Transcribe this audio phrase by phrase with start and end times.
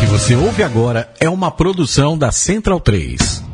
[0.00, 3.44] que você ouve agora é uma produção da Central 3.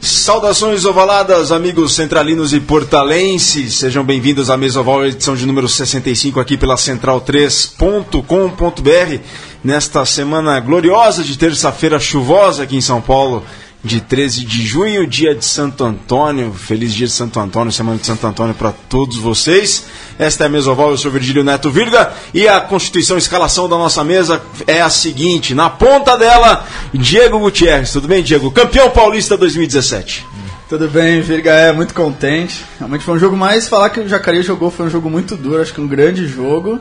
[0.00, 3.74] Saudações ovaladas, amigos centralinos e portalenses.
[3.74, 9.20] Sejam bem-vindos à Mesa Oval, edição de número 65 aqui pela central3.com.br.
[9.62, 13.44] Nesta semana gloriosa de terça-feira chuvosa aqui em São Paulo,
[13.84, 16.54] de 13 de junho, dia de Santo Antônio.
[16.54, 19.84] Feliz dia de Santo Antônio, semana de Santo Antônio para todos vocês.
[20.18, 23.68] Esta é a Mesa Oval, eu sou Virgílio Neto Virga e a constituição, a escalação
[23.68, 27.92] da nossa mesa é a seguinte: na ponta dela, Diego Gutierrez.
[27.92, 28.50] Tudo bem, Diego?
[28.50, 30.26] Campeão paulista 2017.
[30.66, 32.64] Tudo bem, Virga, é muito contente.
[32.78, 33.68] Realmente foi um jogo mais.
[33.68, 36.80] Falar que o Jacareí jogou foi um jogo muito duro, acho que um grande jogo.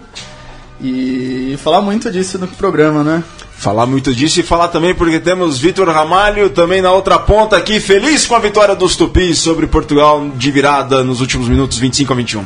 [0.81, 3.23] E falar muito disso no programa, né?
[3.63, 7.79] Falar muito disso e falar também porque temos Vitor Ramalho também na outra ponta aqui,
[7.79, 12.15] feliz com a vitória dos Tupis sobre Portugal de virada nos últimos minutos 25 a
[12.17, 12.45] 21.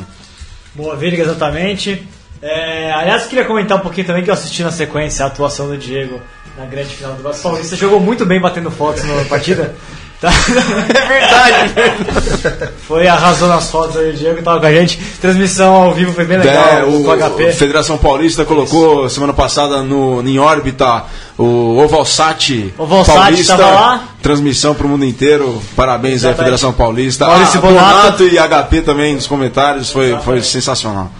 [0.76, 2.06] Boa, Virga, exatamente.
[2.40, 5.76] É, aliás, queria comentar um pouquinho também que eu assisti na sequência a atuação do
[5.76, 6.20] Diego
[6.56, 7.74] na grande final do Brasil Paulista.
[7.74, 9.74] Jogou muito bem batendo fotos na partida.
[10.20, 10.30] Tá?
[10.98, 14.98] É verdade, Foi, arrasou nas fotos aí, o Diego tava com a gente.
[15.20, 17.52] Transmissão ao vivo foi bem legal, É, o, HP.
[17.52, 21.04] Federação Paulista colocou semana passada no, em órbita
[21.36, 23.56] o Ovalsat Ovalsat Paulista.
[23.56, 24.04] tava lá.
[24.20, 25.62] Transmissão para o mundo inteiro.
[25.76, 26.38] Parabéns aí, Exatamente.
[26.38, 27.26] Federação Paulista.
[27.26, 27.94] Maurício Ah, Bonato.
[27.94, 29.90] Bonato e HP também nos comentários.
[29.90, 31.12] Foi, foi sensacional.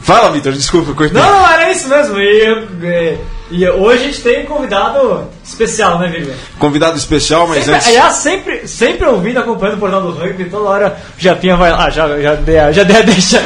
[0.00, 1.20] Fala, Vitor, desculpa, cortei.
[1.20, 2.18] Não, não, era isso mesmo.
[2.18, 3.18] E,
[3.50, 6.34] e- hoje a gente tem um convidado especial, né, Virga?
[6.58, 7.88] Convidado especial, mas Sempre, antes.
[7.88, 11.88] aliás, sempre, sempre ouvindo, acompanhando o portal do rugby, toda hora o Japinha vai lá,
[11.90, 13.42] já, já, dei, a- já dei a deixa.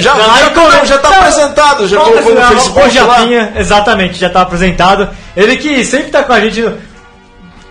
[0.00, 0.86] Já, lá já, e comenta.
[0.86, 2.88] já tá Não, apresentado, já colocou no Facebook o lá.
[3.18, 5.08] Japinha, exatamente, já tá apresentado.
[5.36, 6.74] Ele que sempre tá com a gente no-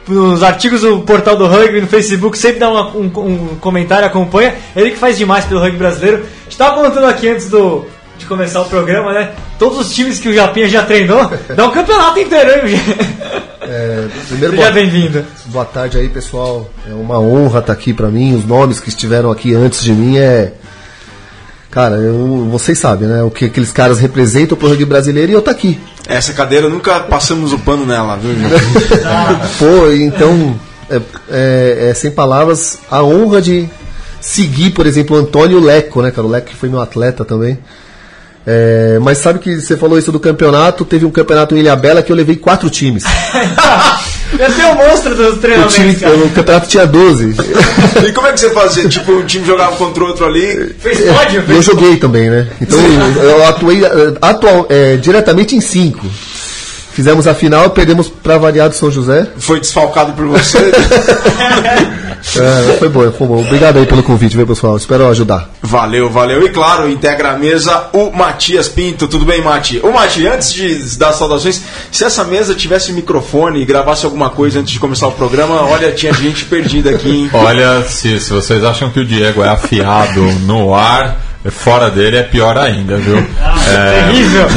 [0.08, 4.54] nos artigos do portal do rugby, no Facebook, sempre dá uma- um, um comentário, acompanha.
[4.76, 6.26] Ele que faz demais pelo rugby brasileiro.
[6.42, 7.86] A gente tava contando aqui antes do,
[8.18, 9.32] de começar o programa, né?
[9.60, 12.80] Todos os times que o Japinha já treinou, dá um campeonato inteiro, hein?
[13.62, 15.26] É, primeiro, Seja boa, bem-vindo.
[15.46, 16.70] boa tarde aí, pessoal.
[16.90, 18.36] É uma honra estar aqui pra mim.
[18.36, 20.54] Os nomes que estiveram aqui antes de mim é.
[21.72, 23.24] Cara, eu, vocês sabem, né?
[23.24, 25.80] O que aqueles caras representam pro rugby brasileiro e eu tô aqui.
[26.08, 28.32] Essa cadeira nunca passamos o pano nela, viu?
[29.58, 30.60] Pô, então,
[30.90, 33.68] é, é- é sem palavras a honra de
[34.22, 36.28] seguir, por exemplo, o Antônio Leco, né, cara?
[36.28, 37.58] O Leco que foi meu atleta também.
[38.46, 40.84] É, mas sabe que você falou isso do campeonato?
[40.84, 43.04] Teve um campeonato em Ilhabela que eu levei quatro times.
[44.38, 46.16] Já tem o monstro dos O, treinamentos, time, cara.
[46.16, 47.36] o campeonato tinha 12.
[48.08, 48.90] E como é que você fazia?
[48.90, 50.74] Tipo, um time jogava contra o outro ali.
[50.80, 51.44] Fez pódio?
[51.48, 52.48] Eu joguei também, né?
[52.60, 52.80] Então
[53.24, 56.06] eu atuei eh, atual, eh, diretamente em cinco.
[56.94, 59.28] Fizemos a final, perdemos pra variado São José.
[59.38, 60.60] Foi desfalcado por você.
[62.36, 63.42] É, foi bom, foi bom.
[63.42, 64.78] Obrigado aí pelo convite, viu, pessoal?
[64.78, 65.50] Espero ajudar.
[65.62, 66.46] Valeu, valeu.
[66.46, 69.10] E claro, integra a mesa o Matias Pinto.
[69.10, 69.82] Tudo bem, Mati?
[69.84, 71.62] Ô, Mati, antes de dar saudações,
[71.92, 75.64] se essa mesa tivesse um microfone e gravasse alguma coisa antes de começar o programa,
[75.64, 77.30] olha, tinha gente perdida aqui, hein?
[77.34, 81.20] Olha, se, se vocês acham que o Diego é afiado no ar,
[81.52, 83.18] fora dele é pior ainda, viu?
[83.18, 84.48] É, Terrível.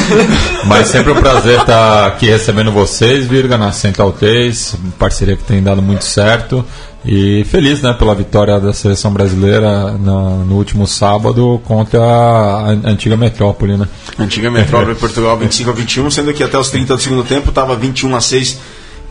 [0.66, 5.62] mas sempre um prazer estar aqui recebendo vocês, Virga, na Central 3, parceria que tem
[5.62, 6.64] dado muito certo.
[7.08, 12.80] E feliz né, pela vitória da seleção brasileira na- no último sábado contra a an-
[12.84, 13.76] antiga metrópole.
[13.76, 13.86] Né?
[14.18, 17.76] Antiga Metrópole Portugal 25 a 21, sendo que até os 30 do segundo tempo estava
[17.76, 18.58] 21 a 6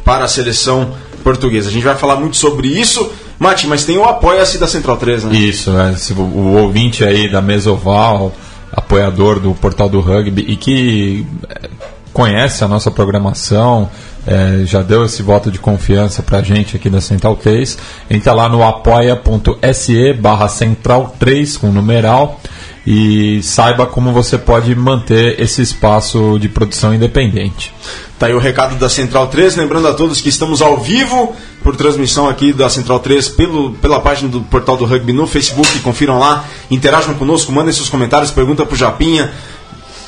[0.03, 0.93] para a seleção
[1.23, 1.69] portuguesa.
[1.69, 3.09] A gente vai falar muito sobre isso.
[3.37, 5.35] Mati, mas tem o Apoia-se da Central 3, né?
[5.35, 5.95] Isso, né?
[5.97, 8.33] Se o, o ouvinte aí da Mesoval,
[8.71, 11.69] apoiador do Portal do Rugby e que eh,
[12.13, 13.89] conhece a nossa programação,
[14.27, 17.77] eh, já deu esse voto de confiança pra gente aqui da Central 3,
[18.09, 22.39] entra lá no apoia.se barra Central 3 com numeral
[22.85, 27.73] e saiba como você pode manter esse espaço de produção independente.
[28.19, 31.75] Tá aí o recado da Central 3, lembrando a todos que estamos ao vivo por
[31.75, 36.19] transmissão aqui da Central 3 pelo, pela página do Portal do Rugby no Facebook, confiram
[36.19, 39.31] lá, interajam conosco, mandem seus comentários, pergunta pro Japinha,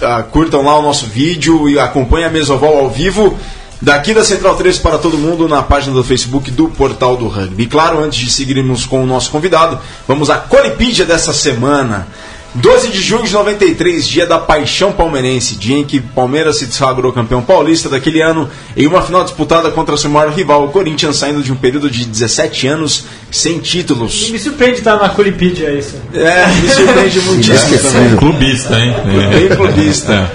[0.02, 3.38] ah, curtam lá o nosso vídeo e acompanhem a Mesoval ao vivo.
[3.82, 7.64] Daqui da Central 3 para todo mundo na página do Facebook do Portal do Rugby.
[7.64, 12.08] E claro, antes de seguirmos com o nosso convidado, vamos à Colipídia dessa semana.
[12.56, 17.14] 12 de junho de 93, dia da paixão palmeirense, dia em que Palmeiras se sagrou
[17.14, 21.44] campeão paulista daquele ano em uma final disputada contra seu maior rival, o Corinthians, saindo
[21.44, 24.32] de um período de 17 anos sem títulos.
[24.32, 25.98] Me surpreende estar na Colipedia isso.
[26.14, 28.16] É, me surpreende muitíssimo também.
[28.18, 28.96] Clubista, hein?
[29.30, 30.32] Bem clubista.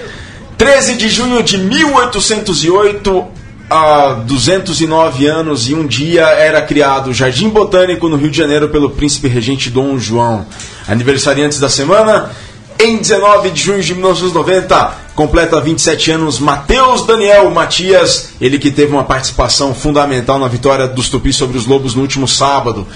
[0.63, 3.25] 13 de junho de 1808,
[3.69, 8.69] há 209 anos e um dia era criado o Jardim Botânico no Rio de Janeiro
[8.69, 10.47] pelo príncipe regente Dom João.
[10.87, 12.31] Aniversariantes da semana,
[12.79, 18.93] em 19 de junho de 1990, completa 27 anos Matheus Daniel Matias, ele que teve
[18.93, 22.87] uma participação fundamental na vitória dos Tupis sobre os Lobos no último sábado.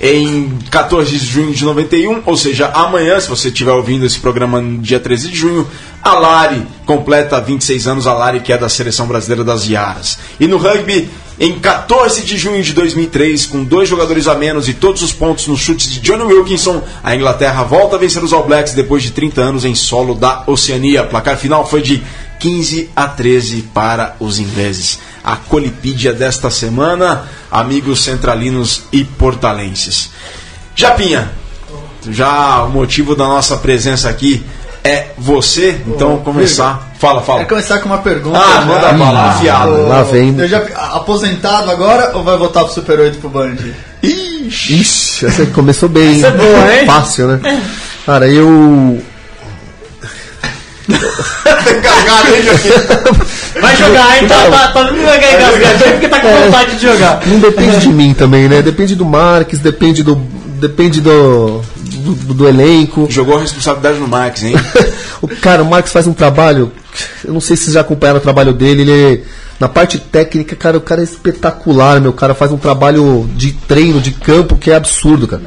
[0.00, 4.60] Em 14 de junho de 91, ou seja, amanhã, se você estiver ouvindo esse programa
[4.60, 5.66] no dia 13 de junho,
[6.02, 10.18] a Lari completa 26 anos, a Lari que é da seleção brasileira das Iaras.
[10.40, 11.08] E no rugby,
[11.38, 15.46] em 14 de junho de 2003, com dois jogadores a menos e todos os pontos
[15.46, 19.10] nos chutes de Johnny Wilkinson, a Inglaterra volta a vencer os All Blacks depois de
[19.10, 21.02] 30 anos em solo da Oceania.
[21.02, 22.02] O placar final foi de
[22.38, 24.98] 15 a 13 para os ingleses.
[25.24, 30.10] A colipídia desta semana, amigos centralinos e portalenses.
[30.76, 31.32] Japinha,
[32.10, 34.44] já o motivo da nossa presença aqui
[34.84, 36.92] é você, então vamos começar.
[36.98, 37.40] Fala, fala.
[37.40, 38.38] Quer começar com uma pergunta?
[38.38, 38.60] Ah, já?
[38.66, 39.72] manda bala, afiado.
[39.72, 40.38] Ô, Lá vem.
[40.38, 40.58] Eu já,
[40.92, 43.56] aposentado agora ou vai voltar pro Super 8 pro Band?
[44.02, 44.80] Ixi.
[44.80, 46.18] Ixi, essa começou bem.
[46.18, 46.86] Essa é boa, hein?
[46.86, 47.62] Fácil, né?
[48.04, 49.02] Cara, eu.
[51.82, 53.34] Cagado, hein, Japinha?
[53.74, 54.28] Vai jogar, hein?
[54.28, 57.26] Tá, tá, tá, não vai ganhar engasgadinho porque tá com vontade de jogar.
[57.26, 58.62] Não depende de mim também, né?
[58.62, 60.16] Depende do Marques, depende do.
[60.60, 61.60] Depende do.
[61.84, 63.06] do, do elenco.
[63.10, 64.54] Jogou a responsabilidade no Max, hein?
[65.20, 66.72] o cara, o Marques faz um trabalho.
[67.24, 68.82] Eu não sei se vocês já acompanharam o trabalho dele.
[68.82, 69.24] Ele
[69.58, 72.10] na parte técnica, cara, o cara é espetacular, meu.
[72.10, 75.42] O cara faz um trabalho de treino, de campo que é absurdo, cara.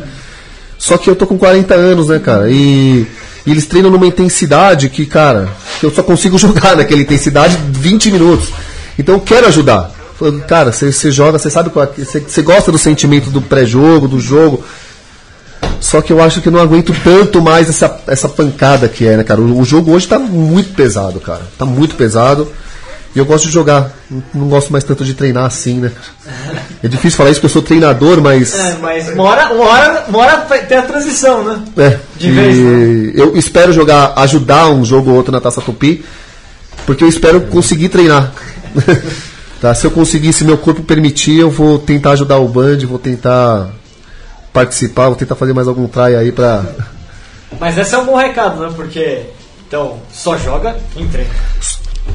[0.78, 2.50] Só que eu tô com 40 anos, né, cara?
[2.50, 3.06] E,
[3.48, 5.48] e eles treinam numa intensidade que, cara,
[5.82, 8.50] eu só consigo jogar naquela intensidade 20 minutos.
[9.00, 9.90] Então eu quero ajudar.
[10.48, 14.64] Cara, você joga, você sabe qual é- você gosta do sentimento do pré-jogo, do jogo.
[15.80, 19.24] Só que eu acho que não aguento tanto mais essa, essa pancada que é, né,
[19.24, 19.40] cara?
[19.40, 21.44] O, o jogo hoje tá muito pesado, cara.
[21.58, 22.52] Tá muito pesado.
[23.18, 23.92] E eu gosto de jogar.
[24.32, 25.92] Não, gosto mais tanto de treinar assim, né?
[26.84, 28.54] É difícil falar isso porque eu sou treinador, mas.
[28.54, 31.64] É, mas uma hora, uma, hora, uma hora vai ter a transição, né?
[31.78, 33.14] É, De vez, né?
[33.16, 36.06] eu espero jogar, ajudar um jogo ou outro na Taça Tupi,
[36.86, 38.32] porque eu espero conseguir treinar.
[39.60, 39.74] tá?
[39.74, 43.72] Se eu conseguir, se meu corpo permitir, eu vou tentar ajudar o Band, vou tentar
[44.54, 46.64] participar, vou tentar fazer mais algum try aí pra.
[47.60, 48.72] Mas esse é um bom recado, né?
[48.76, 49.24] Porque,
[49.68, 51.32] então, só joga quem treina.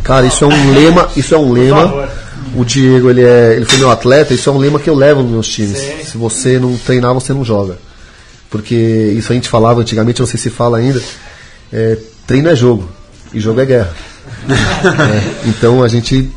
[0.02, 2.08] Cara, isso é um lema, isso é um lema.
[2.54, 5.22] O Diego, ele, é, ele foi meu atleta, isso é um lema que eu levo
[5.22, 5.78] nos meus times.
[5.78, 6.04] Sim.
[6.04, 7.78] Se você não treinar, você não joga.
[8.50, 8.74] Porque
[9.16, 11.00] isso a gente falava antigamente, não sei se fala ainda.
[11.72, 11.96] é,
[12.26, 12.88] treino é jogo,
[13.32, 13.94] e jogo é guerra.
[14.84, 16.30] É, então a gente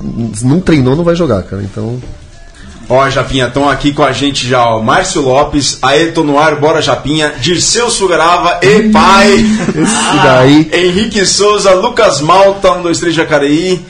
[0.44, 1.64] não treinou, não vai jogar, cara.
[1.64, 2.00] Então.
[2.88, 4.82] Ó, Japinha, estão aqui com a gente já, ó.
[4.82, 9.34] Márcio Lopes, Ayrton no ar, bora Japinha, Dirceu Sugarava e pai.
[9.34, 10.70] Esse daí.
[10.86, 13.86] Henrique Souza, Lucas Malta, 1, 2, 3 Jacareí.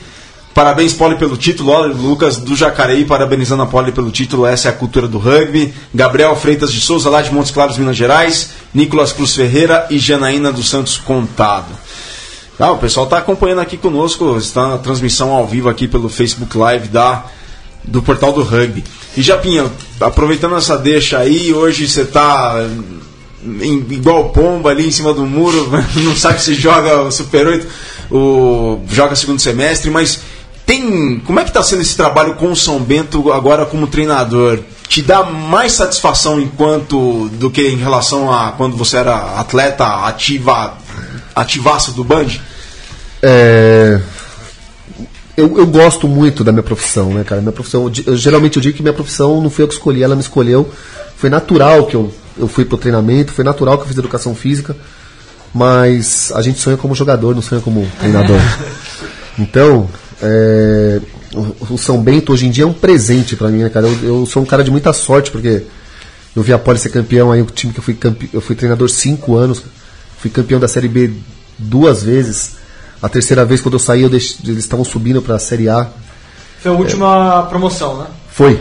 [0.54, 1.72] Parabéns, Poli, pelo título.
[1.72, 4.46] Ó, Lucas do Jacareí, parabenizando a Poli pelo título.
[4.46, 5.74] Essa é a cultura do rugby.
[5.94, 8.52] Gabriel Freitas de Souza, lá de Montes Claros, Minas Gerais.
[8.72, 11.66] Nicolas Cruz Ferreira e Janaína dos Santos Contado.
[12.58, 16.56] Ah, o pessoal está acompanhando aqui conosco, está na transmissão ao vivo aqui pelo Facebook
[16.56, 17.26] Live da,
[17.86, 18.84] do Portal do Rugby.
[19.16, 22.54] E Japinha, aproveitando essa deixa aí, hoje você está
[23.90, 25.70] igual pomba ali em cima do muro,
[26.02, 27.66] não sabe se joga o Super 8,
[28.10, 30.20] o, joga segundo semestre, mas
[30.64, 31.20] tem.
[31.24, 34.58] Como é que está sendo esse trabalho com o São Bento agora como treinador?
[34.88, 40.76] Te dá mais satisfação enquanto do que em relação a quando você era atleta ativa,
[41.34, 42.26] ativaço do Band?
[43.22, 44.00] É,
[45.36, 47.40] eu, eu gosto muito da minha profissão, né, cara?
[47.40, 50.14] Minha profissão, eu, geralmente eu digo que minha profissão não foi eu que escolhi, ela
[50.14, 50.68] me escolheu.
[51.16, 54.76] Foi natural que eu, eu fui pro treinamento, foi natural que eu fiz educação física,
[55.54, 58.40] mas a gente sonha como jogador, não sonha como treinador.
[59.38, 59.86] Então,
[60.22, 60.98] é,
[61.70, 63.86] o, São Bento hoje em dia é um presente para mim, né, cara?
[63.86, 65.62] Eu, eu sou um cara de muita sorte, porque
[66.34, 68.56] eu vi a Poli ser campeão, aí o time que eu fui, campe, eu fui
[68.56, 69.62] treinador cinco anos,
[70.18, 71.12] fui campeão da Série B
[71.58, 72.52] duas vezes.
[73.06, 75.86] A terceira vez, quando eu saí, eu deix- eles estavam subindo para a Série A.
[76.60, 78.06] Foi a última promoção, né?
[78.32, 78.60] Foi.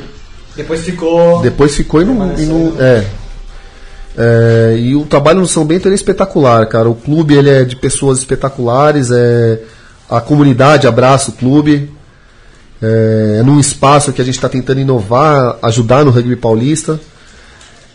[0.56, 1.42] Depois ficou.
[1.42, 2.38] Depois ficou e não.
[2.38, 3.06] E, não- é.
[4.18, 6.88] É, e o trabalho no São Bento é espetacular, cara.
[6.88, 9.60] O clube ele é de pessoas espetaculares, é,
[10.10, 11.92] a comunidade abraça o clube.
[12.82, 17.00] É, é num espaço que a gente está tentando inovar, ajudar no rugby paulista.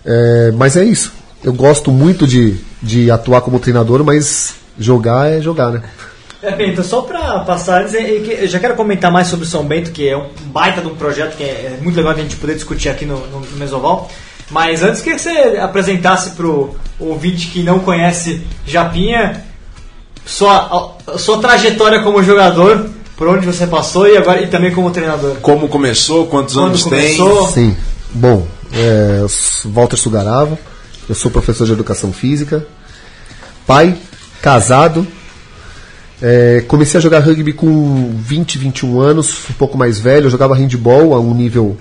[0.05, 1.13] É, mas é isso.
[1.45, 5.83] Eu gosto muito de, de atuar como treinador, mas jogar é jogar, né?
[6.43, 10.09] É, Bento, só para passar, eu já quero comentar mais sobre o São Bento, que
[10.09, 12.89] é um baita de um projeto que é muito legal de a gente poder discutir
[12.89, 14.11] aqui no, no, no Mesoval.
[14.51, 15.31] Mas antes que você
[15.61, 19.45] apresentasse para o ouvinte que não conhece Japinha,
[20.25, 24.91] sua, a- sua trajetória como jogador, por onde você passou e agora e também como
[24.91, 25.37] treinador.
[25.43, 27.49] Como começou, quantos Quando anos começou?
[27.49, 27.77] Sim.
[28.13, 30.59] Bom, é, eu sou Walter Sugarava,
[31.09, 32.67] eu sou professor de educação física,
[33.67, 33.95] pai,
[34.41, 35.07] casado.
[36.23, 40.27] É, comecei a jogar rugby com 20, 21 anos, um pouco mais velho.
[40.27, 41.79] Eu jogava handball a um nível,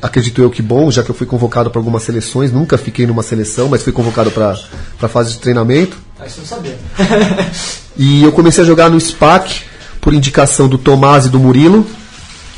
[0.00, 2.52] acredito eu que bom, já que eu fui convocado para algumas seleções.
[2.52, 4.56] Nunca fiquei numa seleção, mas fui convocado para
[5.02, 5.96] a fase de treinamento.
[6.20, 6.78] Ah, isso eu não sabia.
[8.00, 9.62] E eu comecei a jogar no SPAC
[10.00, 11.84] por indicação do Tomás e do Murilo,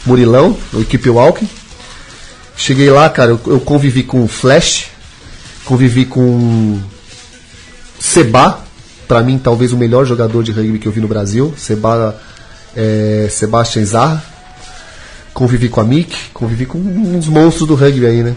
[0.05, 1.49] Murilão, no equipe Walking.
[2.59, 4.89] Cheguei lá, cara, eu, eu convivi com o Flash,
[5.65, 6.79] convivi com
[7.99, 8.63] Seba,
[9.11, 12.17] pra mim talvez o melhor jogador de rugby que eu vi no Brasil, Seba,
[12.77, 14.23] é, Sebastian Zarra.
[15.35, 18.37] Convivi com a Mick, convivi com uns monstros do rugby aí, né?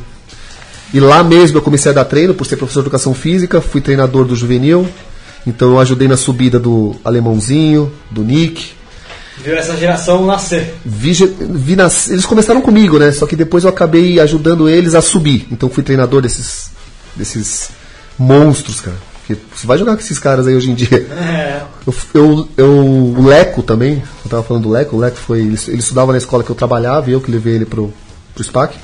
[0.92, 3.82] E lá mesmo eu comecei a dar treino, por ser professor de educação física, fui
[3.82, 4.88] treinador do juvenil,
[5.46, 8.72] então eu ajudei na subida do Alemãozinho, do Nick.
[9.44, 10.74] Viu essa geração nascer.
[10.84, 11.14] Vi,
[11.52, 13.12] vi nas- eles começaram comigo, né?
[13.12, 15.48] Só que depois eu acabei ajudando eles a subir.
[15.52, 16.72] Então fui treinador desses,
[17.16, 17.70] desses
[18.18, 19.13] monstros, cara.
[19.26, 20.98] Porque você vai jogar com esses caras aí hoje em dia.
[20.98, 21.62] É.
[21.88, 22.76] Eu, eu, eu-
[23.18, 25.40] o Leco também, eu tava falando do Leco, o Leco foi.
[25.40, 27.94] Ele, ele estudava na escola que eu trabalhava e eu que levei ele pro,
[28.36, 28.78] pro SPAC.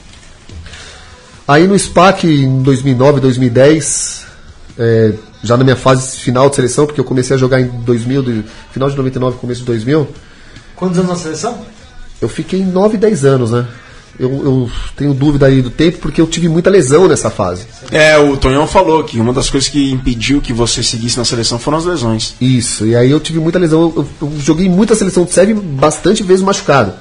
[1.47, 4.25] Aí no SPAC em 2009, 2010,
[4.77, 8.21] é, já na minha fase final de seleção, porque eu comecei a jogar em 2000,
[8.23, 10.07] do- final de 99, começo de 2000,
[10.75, 11.59] Quantos anos na seleção?
[12.21, 13.65] eu fiquei 9, 10 anos, né?
[14.17, 17.65] Eu, eu tenho dúvida aí do tempo porque eu tive muita lesão nessa fase.
[17.91, 21.59] É, o Tonhão falou que uma das coisas que impediu que você seguisse na seleção
[21.59, 22.35] foram as lesões.
[22.39, 23.93] Isso, e aí eu tive muita lesão.
[23.95, 26.93] Eu, eu joguei muita seleção de serve bastante vezes machucado.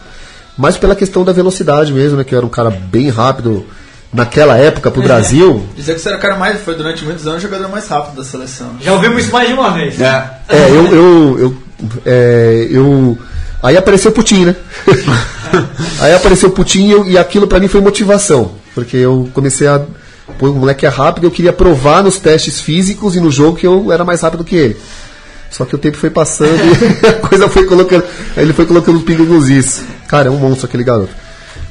[0.56, 2.24] Mas pela questão da velocidade mesmo, né?
[2.24, 3.64] Que eu era um cara bem rápido
[4.12, 5.64] naquela época pro Brasil.
[5.76, 8.16] Dizer que você era o cara mais, foi durante muitos anos o jogador mais rápido
[8.16, 8.72] da seleção.
[8.80, 10.00] Já ouvimos isso mais de uma vez.
[10.00, 10.30] É.
[10.48, 10.86] É, eu.
[10.86, 11.56] eu, eu,
[12.04, 13.18] é, eu
[13.62, 14.56] aí apareceu o Putin, né?
[16.00, 18.52] aí apareceu o Putin e, eu- e aquilo pra mim foi motivação.
[18.74, 19.82] Porque eu comecei a.
[20.38, 23.66] Pô, o moleque é rápido, eu queria provar nos testes físicos e no jogo que
[23.66, 24.76] eu era mais rápido que ele.
[25.50, 28.04] Só que o tempo foi passando e a coisa foi colocando.
[28.36, 29.82] Aí ele foi colocando pingo nos is.
[30.06, 31.10] Cara, é um monstro aquele garoto.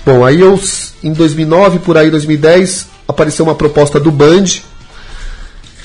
[0.05, 0.59] Bom, aí eu,
[1.03, 4.45] em 2009, por aí, 2010, apareceu uma proposta do Band.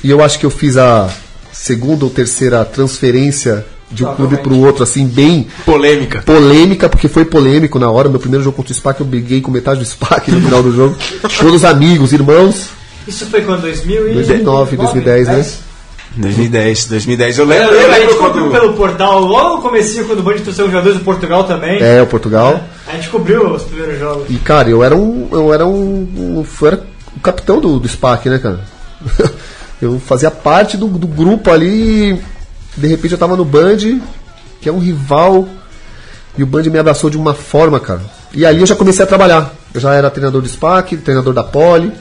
[0.03, 1.09] E eu acho que eu fiz a
[1.53, 6.23] segunda ou terceira transferência de um clube para o outro, assim, bem Polêmica.
[6.23, 8.09] polêmica, porque foi polêmico na hora.
[8.09, 10.75] Meu primeiro jogo contra o SPAC, eu briguei com metade do SPAC no final do
[10.75, 10.97] jogo.
[11.39, 12.69] Todos amigos, irmãos.
[13.07, 13.63] Isso foi quando?
[13.63, 14.15] 2000 e...
[14.15, 15.47] 2009, 2010, né?
[16.17, 17.39] 2010, 2010.
[17.39, 18.51] Eu Eu lembro, eu lembro, a gente quando.
[18.51, 21.81] pelo portal logo no comecinho, quando o Band trouxe os jogadores do Portugal também.
[21.83, 22.63] É, o Portugal.
[22.87, 24.25] A gente cobriu os primeiros jogos.
[24.29, 25.29] E, cara, eu era um.
[25.33, 26.07] Eu era um.
[26.17, 26.83] um- eu era
[27.17, 28.61] o capitão do, do SPAC, né, cara?
[29.81, 32.19] eu fazia parte do, do grupo ali.
[32.77, 33.77] De repente eu tava no Band,
[34.61, 35.49] que é um rival.
[36.37, 38.01] E o Band me abraçou de uma forma, cara.
[38.33, 39.53] E ali eu já comecei a trabalhar.
[39.75, 41.93] Eu já era treinador do SPAC, treinador da Poli,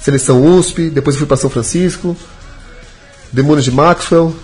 [0.00, 2.16] seleção USP, depois eu fui para São Francisco,
[3.32, 4.34] Demônios de Maxwell,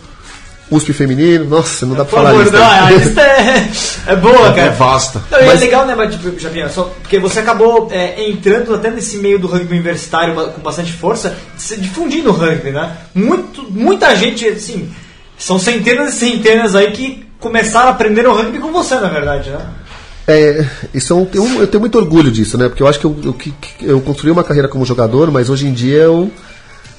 [0.70, 1.44] USP feminino.
[1.46, 2.52] Nossa, não dá pra Por falar isso.
[2.52, 2.78] não, né?
[2.80, 3.70] a lista é,
[4.12, 4.62] é boa, cara.
[4.62, 5.22] É vasta.
[5.30, 8.90] Não, e Mas- é legal, né, tipo, Japinha, só porque você acabou é, entrando até
[8.90, 12.96] nesse meio do rugby universitário com bastante força, se difundindo o rugby, né?
[13.14, 14.90] Muito, muita gente, assim,
[15.46, 19.50] são centenas e centenas aí que começaram a aprender o rugby com você, na verdade,
[19.50, 19.58] né?
[20.26, 22.68] É, isso é um, eu, eu tenho muito orgulho disso, né?
[22.68, 25.66] Porque eu acho que eu, eu, que- eu construí uma carreira como jogador, mas hoje
[25.66, 26.30] em dia eu,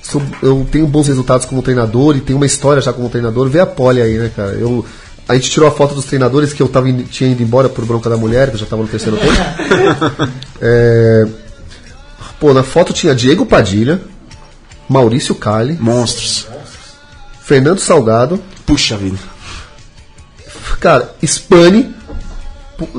[0.03, 3.49] sou- eu tenho bons resultados como treinador e tenho uma história já como treinador.
[3.49, 4.51] Vê a pole aí, né, cara?
[4.51, 4.85] Eu,
[5.27, 7.83] a gente tirou a foto dos treinadores que eu tava indo- tinha ido embora por
[7.83, 9.33] bronca da mulher, que eu já estava no terceiro tempo.
[10.61, 11.25] É,
[12.39, 13.99] pô, na foto tinha Diego Padilha,
[14.87, 16.47] Maurício Cali, Monstros.
[17.45, 19.17] Fernando Salgado, Puxa vida.
[20.79, 21.93] cara, Spani.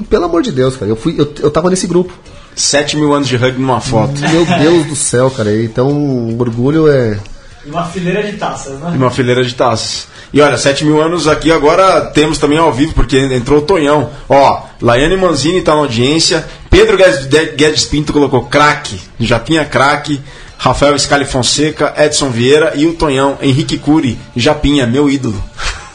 [0.09, 2.12] Pelo amor de Deus, cara, eu, fui, eu, eu tava nesse grupo.
[2.55, 4.19] 7 mil anos de rugby numa foto.
[4.21, 5.55] Meu Deus do céu, cara.
[5.62, 7.19] Então, o orgulho é.
[7.67, 8.91] E uma fileira de taças, E né?
[8.97, 10.07] uma fileira de taças.
[10.33, 14.09] E olha, 7 mil anos aqui agora temos também ao vivo, porque entrou o Tonhão.
[14.29, 16.47] Ó, Laiane Manzini tá na audiência.
[16.71, 18.99] Pedro Guedes, De- Guedes Pinto colocou craque.
[19.21, 20.21] Japinha craque.
[20.59, 23.39] Rafael Scali Fonseca, Edson Vieira e o Tonhão.
[23.41, 25.43] Henrique Cury, Japinha, meu ídolo.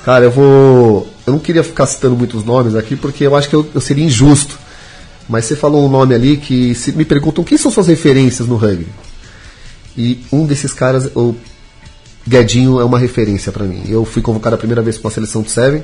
[0.03, 1.07] Cara, eu vou.
[1.25, 4.03] Eu não queria ficar citando muitos nomes aqui, porque eu acho que eu, eu seria
[4.03, 4.57] injusto.
[5.29, 8.55] Mas você falou um nome ali que se me perguntam quem são suas referências no
[8.55, 8.87] rugby.
[9.97, 11.35] E um desses caras, o
[12.27, 13.83] Guedinho, é uma referência pra mim.
[13.87, 15.83] Eu fui convocado a primeira vez com a seleção do Seven.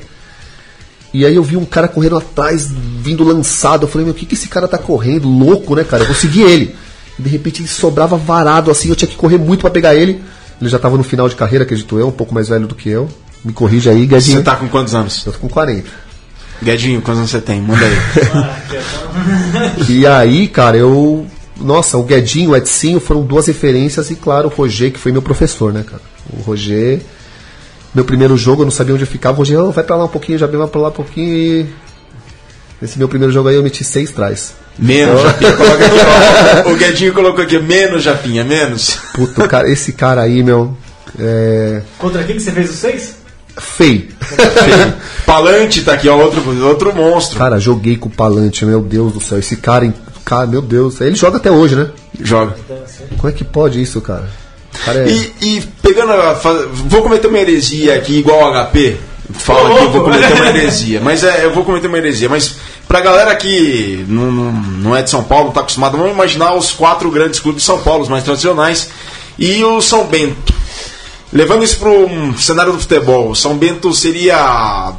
[1.13, 2.67] E aí eu vi um cara correndo atrás,
[3.01, 3.85] vindo lançado.
[3.85, 5.27] Eu falei, meu, o que, que esse cara tá correndo?
[5.29, 6.03] Louco, né, cara?
[6.03, 6.75] Eu vou seguir ele.
[7.17, 10.21] De repente ele sobrava varado assim, eu tinha que correr muito pra pegar ele.
[10.59, 12.89] Ele já tava no final de carreira, acredito eu, um pouco mais velho do que
[12.89, 13.07] eu.
[13.43, 14.37] Me corrige aí, Guedinho.
[14.37, 15.25] Você tá com quantos anos?
[15.25, 15.87] Eu tô com 40.
[16.61, 17.61] Guedinho, quantos anos você tem?
[17.61, 17.97] Manda aí.
[19.89, 21.25] E aí, cara, eu.
[21.59, 25.21] Nossa, o Guedinho, o Edinho foram duas referências e, claro, o Roger, que foi meu
[25.21, 26.01] professor, né, cara?
[26.31, 27.01] O Roger.
[27.95, 29.35] Meu primeiro jogo, eu não sabia onde eu ficava.
[29.35, 31.65] O Roger, oh, vai pra lá um pouquinho, já vai pra lá um pouquinho e.
[32.81, 34.53] Nesse meu primeiro jogo aí eu meti seis trás.
[34.77, 35.53] Menos, Japinha.
[35.53, 35.95] Coloca aqui,
[36.65, 36.69] ó.
[36.71, 38.99] O Guedinho colocou aqui, menos, Japinha, menos.
[39.13, 40.77] Puta, cara, esse cara aí, meu.
[41.19, 41.81] É.
[41.97, 43.15] Contra quem que você fez os seis?
[43.59, 44.09] Feio.
[45.25, 47.39] Palante tá aqui, ó, outro, outro monstro.
[47.39, 49.39] Cara, joguei com o Palante, meu Deus do céu.
[49.39, 49.93] Esse cara, hein,
[50.23, 51.01] cara, meu Deus.
[51.01, 51.89] Ele joga até hoje, né?
[52.21, 52.55] Joga.
[53.17, 54.29] Como é que pode isso, cara?
[54.85, 55.11] Cara é.
[55.11, 56.33] E, e pegando a.
[56.33, 58.97] Vou cometer uma heresia aqui, igual o HP.
[59.33, 61.01] Fala que eu vou cometer uma heresia.
[61.01, 62.29] Mas é, eu vou cometer uma heresia.
[62.29, 62.55] Mas
[62.87, 66.53] pra galera que não, não, não é de São Paulo, não tá acostumado, vamos imaginar
[66.53, 68.89] os quatro grandes clubes de São Paulo, os mais tradicionais,
[69.37, 70.53] e o São Bento.
[71.31, 74.93] Levando isso para um cenário do futebol, o São Bento seria.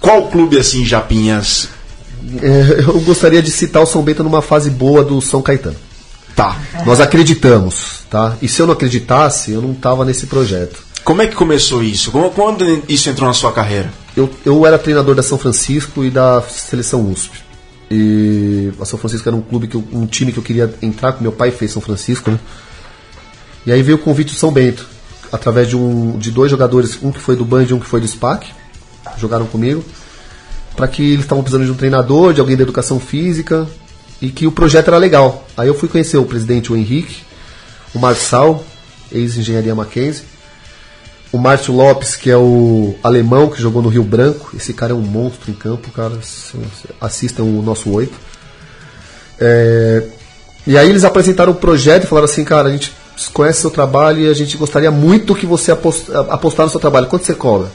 [0.00, 1.68] Qual clube assim, Japinhas?
[2.42, 5.76] É, eu gostaria de citar o São Bento numa fase boa do São Caetano.
[6.34, 6.56] Tá.
[6.86, 8.36] Nós acreditamos, tá?
[8.40, 10.89] E se eu não acreditasse, eu não tava nesse projeto.
[11.10, 12.12] Como é que começou isso?
[12.12, 13.92] Quando isso entrou na sua carreira?
[14.16, 17.32] Eu, eu era treinador da São Francisco e da seleção USP.
[17.90, 21.14] E a São Francisco era um clube, que eu- um time que eu queria entrar,
[21.14, 22.38] que meu pai fez São Francisco, né?
[23.66, 24.86] E aí veio o convite do São Bento,
[25.32, 28.00] através de, um, de dois jogadores, um que foi do Band e um que foi
[28.00, 28.46] do SPAC,
[29.18, 29.84] jogaram comigo,
[30.76, 33.66] para que eles estavam precisando de um treinador, de alguém da educação física,
[34.22, 35.44] e que o projeto era legal.
[35.56, 37.16] Aí eu fui conhecer o presidente, o Henrique,
[37.92, 38.64] o Marçal,
[39.10, 40.22] ex-engenharia Mackenzie,
[41.32, 44.50] o Márcio Lopes, que é o alemão que jogou no Rio Branco.
[44.56, 46.14] Esse cara é um monstro em campo, cara.
[47.00, 48.14] Assistam o nosso oito.
[49.38, 50.04] É,
[50.66, 52.92] E aí eles apresentaram o projeto e falaram assim, cara, a gente
[53.32, 57.06] conhece seu trabalho e a gente gostaria muito que você apos- apostar no seu trabalho.
[57.06, 57.70] Quanto você cobra?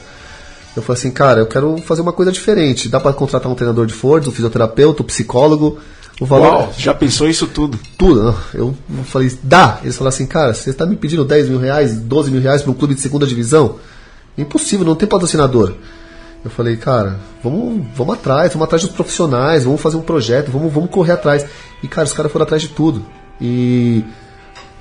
[0.76, 2.88] Eu falei assim, cara, eu quero fazer uma coisa diferente.
[2.88, 5.78] Dá para contratar um treinador de Ford, um fisioterapeuta, um psicólogo.
[6.18, 7.78] O valor Uau, já pensou isso tudo?
[7.98, 8.34] tudo.
[8.54, 9.80] Eu falei, dá.
[9.82, 12.70] Eles falaram assim, cara, você está me pedindo 10 mil reais, 12 mil reais para
[12.70, 13.76] um clube de segunda divisão?
[14.36, 15.74] Impossível, não tem patrocinador.
[16.42, 20.72] Eu falei, cara, vamos, vamos atrás, vamos atrás dos profissionais, vamos fazer um projeto, vamos,
[20.72, 21.44] vamos correr atrás.
[21.82, 23.04] E, cara, os caras foram atrás de tudo.
[23.40, 24.04] E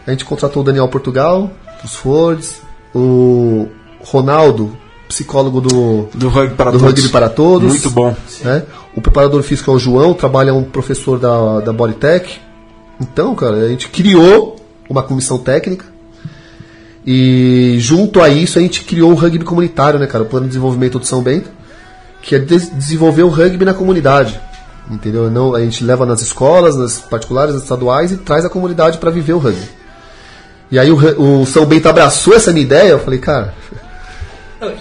[0.08, 1.52] a gente contratou o Daniel Portugal,
[1.84, 2.62] os Fords,
[2.94, 3.68] o
[4.00, 6.94] Ronaldo, psicólogo do, Do rugby para do todos.
[6.96, 7.74] rugby para todos.
[7.74, 8.16] Muito bom.
[8.44, 8.64] né?
[8.96, 12.40] O preparador físico é o João, trabalha um professor da, da Bodytech.
[13.00, 14.56] Então, cara, a gente criou
[14.90, 15.86] uma comissão técnica.
[17.06, 20.24] E junto a isso a gente criou o rugby comunitário, né, cara?
[20.24, 21.50] O plano de desenvolvimento do São Bento,
[22.22, 24.40] que é des- desenvolver o rugby na comunidade.
[24.90, 25.30] Entendeu?
[25.30, 29.12] Não, a gente leva nas escolas, nas particulares, nas estaduais e traz a comunidade para
[29.12, 29.68] viver o rugby.
[30.72, 33.54] E aí o, o São Bento abraçou essa minha ideia, eu falei, cara,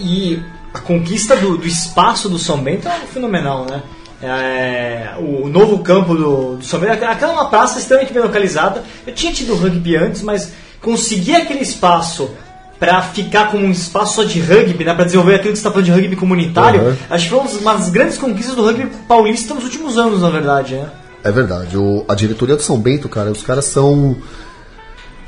[0.00, 3.82] E a conquista do, do espaço do São Bento é fenomenal, né?
[4.22, 8.82] É, o novo campo do, do São Bento, aquela é uma praça extremamente bem localizada.
[9.06, 12.30] Eu tinha tido rugby antes, mas conseguir aquele espaço
[12.78, 15.70] para ficar como um espaço só de rugby, né, para desenvolver aquilo que você está
[15.70, 16.96] falando de rugby comunitário, Uhum.
[17.08, 20.74] acho que foi uma das grandes conquistas do rugby paulista nos últimos anos, na verdade.
[20.74, 20.88] Né?
[21.22, 21.76] É verdade.
[21.78, 24.16] O, a diretoria do São Bento, cara, os caras são.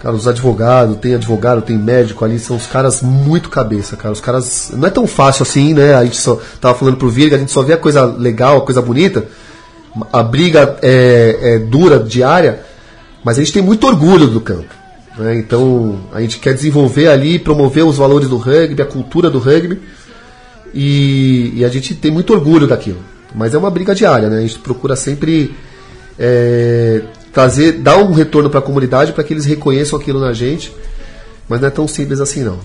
[0.00, 4.12] Cara, os advogados, tem advogado, tem médico ali, são os caras muito cabeça, cara.
[4.12, 4.70] Os caras.
[4.74, 5.94] Não é tão fácil assim, né?
[5.94, 6.38] A gente só.
[6.60, 9.26] Tava falando pro Virga, a gente só vê a coisa legal, a coisa bonita.
[10.12, 12.60] A briga é, é dura, diária,
[13.24, 14.74] mas a gente tem muito orgulho do campo.
[15.16, 15.36] Né?
[15.36, 19.80] Então, a gente quer desenvolver ali, promover os valores do rugby, a cultura do rugby.
[20.74, 22.98] E, e a gente tem muito orgulho daquilo.
[23.34, 24.38] Mas é uma briga diária, né?
[24.38, 25.54] A gente procura sempre
[26.18, 27.02] é,
[27.36, 30.72] trazer, dar um retorno para a comunidade para que eles reconheçam aquilo na gente.
[31.46, 32.58] Mas não é tão simples assim, não.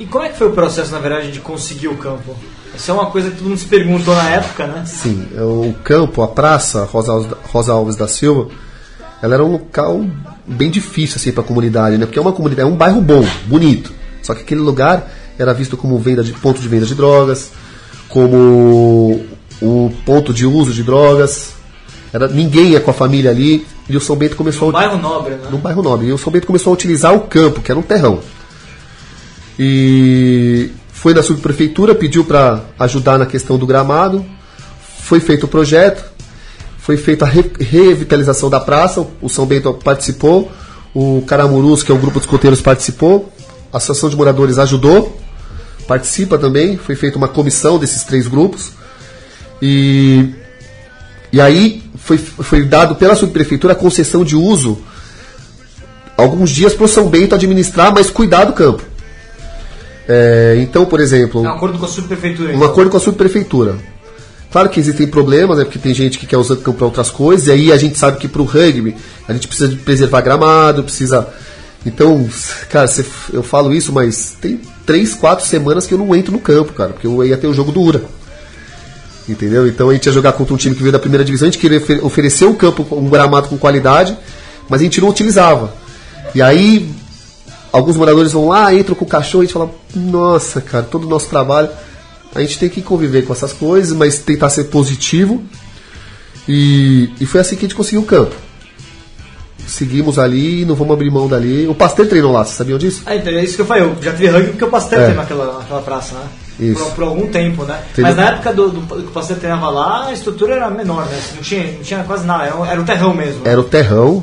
[0.00, 2.34] E como é que foi o processo, na verdade, de conseguir o campo?
[2.74, 4.82] Essa é uma coisa que todo mundo se perguntou na época, né?
[4.84, 8.48] Sim, é o campo, a praça Rosa Alves, Rosa Alves da Silva,
[9.22, 10.04] ela era um local
[10.44, 12.04] bem difícil assim para a comunidade, né?
[12.04, 13.92] Porque é uma comunidade, é um bairro bom, bonito.
[14.24, 17.52] Só que aquele lugar era visto como venda de ponto de venda de drogas,
[18.08, 19.24] como
[19.62, 21.59] o ponto de uso de drogas.
[22.12, 24.98] Era ninguém ia com a família ali e o São Bento começou Um a bairro
[24.98, 25.48] nobre, né?
[25.50, 26.06] no bairro Nobre.
[26.08, 28.20] E o São Bento começou a utilizar o campo, que era um terrão.
[29.58, 34.24] E foi na subprefeitura, pediu para ajudar na questão do gramado.
[35.02, 36.04] Foi feito o projeto,
[36.78, 39.06] foi feita a re- revitalização da praça.
[39.20, 40.50] O São Bento participou,
[40.94, 43.32] o Caramurus, que é o grupo de escoteiros, participou,
[43.72, 45.20] a Associação de Moradores ajudou,
[45.86, 46.76] participa também.
[46.76, 48.72] Foi feita uma comissão desses três grupos.
[49.62, 50.30] E
[51.32, 54.78] e aí foi, foi dado pela subprefeitura a concessão de uso
[56.16, 58.82] alguns dias para o São Bento administrar, mas cuidar do campo.
[60.08, 62.52] É, então, por exemplo, É um acordo com a subprefeitura.
[62.52, 62.68] um então.
[62.68, 63.76] acordo com a subprefeitura.
[64.50, 65.64] Claro que existem problemas, né?
[65.64, 67.96] Porque tem gente que quer usar o campo para outras coisas, e aí a gente
[67.96, 68.96] sabe que pro rugby
[69.28, 71.28] a gente precisa de preservar gramado, precisa.
[71.86, 72.28] Então,
[72.68, 76.40] cara, cê- eu falo isso, mas tem três, quatro semanas que eu não entro no
[76.40, 78.02] campo, cara, porque eu ia ter o jogo do URA.
[79.30, 79.66] Entendeu?
[79.68, 81.60] Então a gente ia jogar contra um time que veio da primeira divisão, a gente
[81.60, 84.16] queria ofe- oferecer um campo, um gramado com qualidade,
[84.68, 85.72] mas a gente não utilizava.
[86.34, 86.90] E aí,
[87.72, 91.04] alguns moradores vão lá, entram com o cachorro e a gente fala: Nossa, cara, todo
[91.06, 91.68] o nosso trabalho.
[92.34, 95.42] A gente tem que conviver com essas coisas, mas tentar ser positivo.
[96.48, 98.34] E, e foi assim que a gente conseguiu o campo.
[99.66, 101.66] Seguimos ali, não vamos abrir mão dali.
[101.68, 103.02] O Pasteur treinou lá, vocês sabiam disso?
[103.06, 103.84] Ah, então é isso que eu falei.
[103.84, 105.14] Eu já tive rugby porque o Pasteur É.
[105.14, 106.24] naquela, naquela praça, né?
[106.60, 106.84] Isso.
[106.84, 107.80] Por, por algum tempo, né?
[107.98, 111.18] Mas na época do, do, que o Pasteur treinava lá, a estrutura era menor, né?
[111.34, 113.40] Não tinha, não tinha quase nada, era era um terrão mesmo.
[113.44, 114.22] Era o terrão,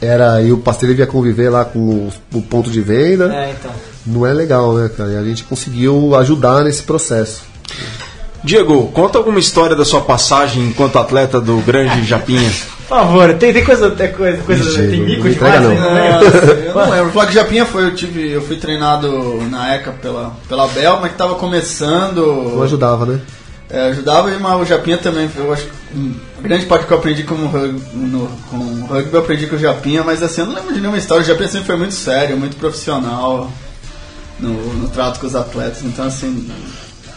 [0.00, 3.32] era e o Pasteur devia conviver lá com o, o ponto de venda.
[3.32, 3.70] É, então.
[4.04, 5.12] Não é legal, né, cara?
[5.12, 7.42] E a gente conseguiu ajudar nesse processo.
[8.42, 12.50] Diego, conta alguma história da sua passagem enquanto atleta do grande Japinha.
[12.92, 15.70] Por favor, tem, tem coisa, tem coisa, coisa Ixi, tem mico demais não.
[15.70, 16.20] né?
[16.68, 17.08] Eu não lembro.
[17.08, 19.08] O Flávio Japinha foi, eu tive, eu fui treinado
[19.50, 22.52] na ECA pela, pela Bel, mas que tava começando.
[22.54, 23.20] Não ajudava, né?
[23.70, 25.70] É, ajudava, mas o Japinha também, eu acho que
[26.38, 29.56] a grande parte que eu aprendi como rug- no, com o rugby eu aprendi com
[29.56, 31.22] o Japinha, mas assim, eu não lembro de nenhuma história.
[31.22, 33.50] O Japinha sempre foi muito sério, muito profissional
[34.38, 36.50] no, no trato com os atletas, então assim.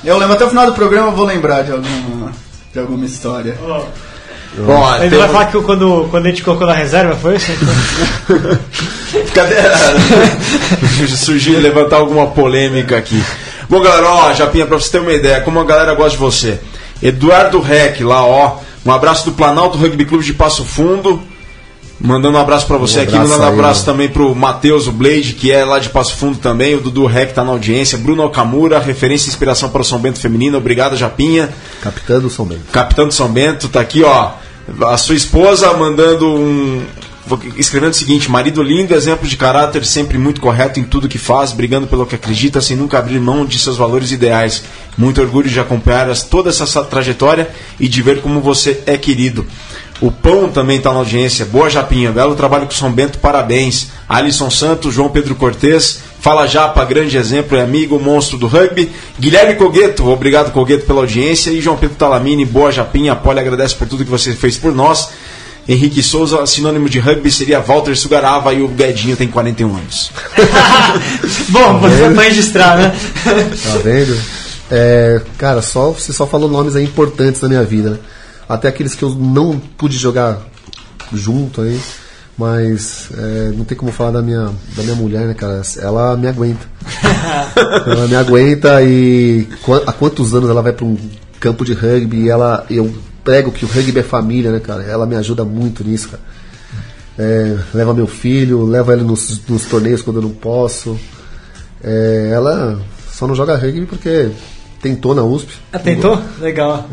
[0.03, 2.31] Eu lembro até o final do programa, eu vou lembrar de alguma,
[2.71, 3.57] de alguma história.
[4.57, 7.51] Bom, Ele tem- vai falar que quando, quando a gente colocou na reserva, foi isso?
[9.33, 9.55] Cadê?
[11.15, 13.21] Surgir, levantar alguma polêmica aqui.
[13.69, 16.59] Bom, galera, ó, Japinha, pra você ter uma ideia, como a galera gosta de você.
[17.01, 18.57] Eduardo Reck, lá, ó.
[18.85, 21.21] Um abraço do Planalto Rugby Clube de Passo Fundo.
[21.99, 23.85] Mandando um abraço pra você Um aqui, abraço mandando um aí, abraço né?
[23.85, 26.75] também pro Matheus, o Blade, que é lá de Passo Fundo também.
[26.75, 27.97] O Dudu Reck tá na audiência.
[27.97, 30.57] Bruno Okamura, referência e inspiração para o São Bento Feminino.
[30.57, 31.49] Obrigado, Japinha.
[31.81, 32.61] Capitã do São Bento.
[32.71, 34.31] Capitão de São Bento, tá aqui, ó.
[34.87, 36.83] A sua esposa mandando um.
[37.57, 41.51] Escrevendo o seguinte: marido lindo, exemplo de caráter, sempre muito correto em tudo que faz,
[41.51, 44.63] brigando pelo que acredita, sem nunca abrir mão de seus valores ideais.
[44.97, 47.49] Muito orgulho de acompanhar toda essa sa- trajetória
[47.79, 49.45] e de ver como você é querido.
[50.01, 51.45] O Pão também está na audiência.
[51.45, 53.87] Boa Japinha, belo trabalho com São Bento, parabéns.
[54.09, 58.91] Alisson Santos, João Pedro Cortes, Fala Japa, grande exemplo e amigo, monstro do rugby.
[59.19, 61.51] Guilherme Cogueto, obrigado Cogueto pela audiência.
[61.51, 64.73] E João Pedro Talamini, boa Japinha, a Poli agradece por tudo que você fez por
[64.73, 65.09] nós.
[65.67, 70.11] Henrique Souza, sinônimo de rugby seria Walter Sugarava e o Guedinho tem 41 anos.
[71.49, 72.95] Bom, você pra registrar, né?
[73.23, 74.15] Tá vendo?
[74.69, 77.97] É, cara, só, você só falou nomes aí importantes da minha vida, né?
[78.47, 80.39] Até aqueles que eu não pude jogar
[81.11, 81.79] junto aí.
[82.37, 85.61] Mas é, não tem como falar da minha, da minha mulher, né, cara?
[85.79, 86.67] Ela me aguenta.
[87.87, 89.47] ela me aguenta e
[89.87, 90.97] há quantos anos ela vai para um
[91.39, 92.93] campo de rugby e ela, eu
[93.23, 94.83] prego que o rugby é família, né, cara?
[94.83, 96.23] Ela me ajuda muito nisso, cara.
[97.17, 100.99] É, leva meu filho, leva ele nos, nos torneios quando eu não posso.
[101.81, 104.29] É, ela só não joga rugby porque
[104.81, 105.53] tentou na USP.
[105.71, 106.21] Ah, tentou?
[106.39, 106.85] Legal.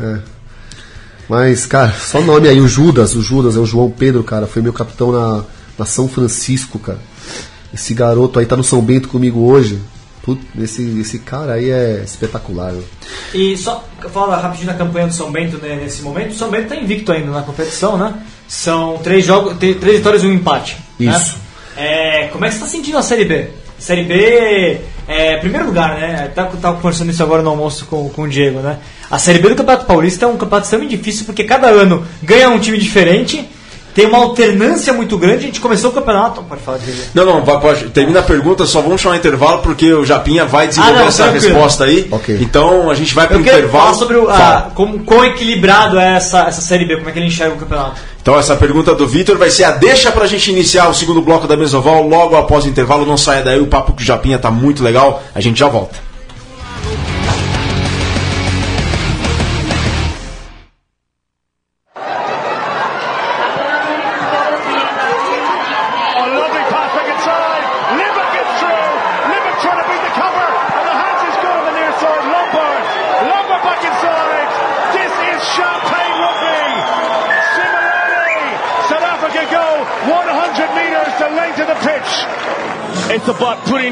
[1.29, 4.61] Mas, cara, só nome aí, o Judas, o Judas, é o João Pedro, cara, foi
[4.61, 5.43] meu capitão na,
[5.77, 6.99] na São Francisco, cara.
[7.73, 9.79] Esse garoto aí tá no São Bento comigo hoje.
[10.21, 12.73] Put, esse, esse cara aí é espetacular.
[13.33, 13.83] E só
[14.13, 16.31] falar rapidinho da campanha do São Bento né, nesse momento.
[16.31, 18.13] O São Bento tá invicto ainda na competição, né?
[18.47, 20.77] São três jogos, três vitórias e um empate.
[20.99, 21.11] né?
[21.11, 21.35] Isso.
[21.75, 23.49] É, como é que você tá sentindo a Série B?
[23.79, 26.31] Série B, é, primeiro lugar, né?
[26.33, 28.77] Tá, tava conversando isso agora no almoço com, com o Diego, né?
[29.13, 32.49] A Série B do Campeonato Paulista é um campeonato extremamente difícil porque cada ano ganha
[32.49, 33.47] um time diferente,
[33.93, 35.37] tem uma alternância muito grande.
[35.37, 36.41] A gente começou o campeonato.
[36.41, 36.99] Pode falar, Diego.
[37.13, 40.67] Não, não, vai, pode, termina a pergunta, só vamos chamar intervalo porque o Japinha vai
[40.67, 41.53] desenvolver Ah, não, essa tranquilo.
[41.53, 42.07] resposta aí.
[42.09, 42.39] Ok.
[42.41, 43.83] Então a gente vai para o intervalo.
[43.85, 47.19] falar sobre o, a, como, quão equilibrado é essa, essa Série B, como é que
[47.19, 48.01] ele enxerga o campeonato.
[48.19, 51.45] Então essa pergunta do Vitor vai ser a deixa pra gente iniciar o segundo bloco
[51.47, 53.05] da Mesoval logo após o intervalo.
[53.05, 55.21] Não saia daí, o papo com o Japinha tá muito legal.
[55.35, 56.12] A gente já volta.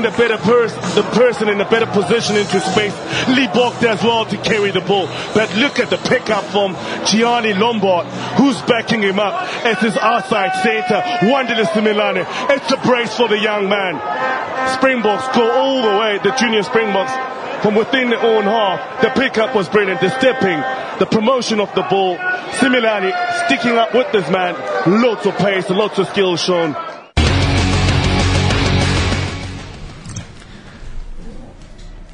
[0.02, 2.94] Putting the better pers- the person in a better position into space.
[3.30, 5.08] Lee Bok as well to carry the ball.
[5.34, 9.34] But look at the pickup from Gianni Lombard, who's backing him up
[9.66, 11.04] as his outside center.
[11.30, 12.26] Wanderless to Milani.
[12.50, 14.00] It's a brace for the young man.
[14.76, 17.12] Springboks go all the way, the junior Springboks.
[17.62, 20.02] From within their own half, the pickup was brilliant.
[20.02, 20.60] The stepping,
[20.98, 22.18] the promotion of the ball.
[22.60, 23.14] Similarly,
[23.46, 24.56] sticking up with this man,
[25.02, 26.76] lots of pace, lots of skill shown.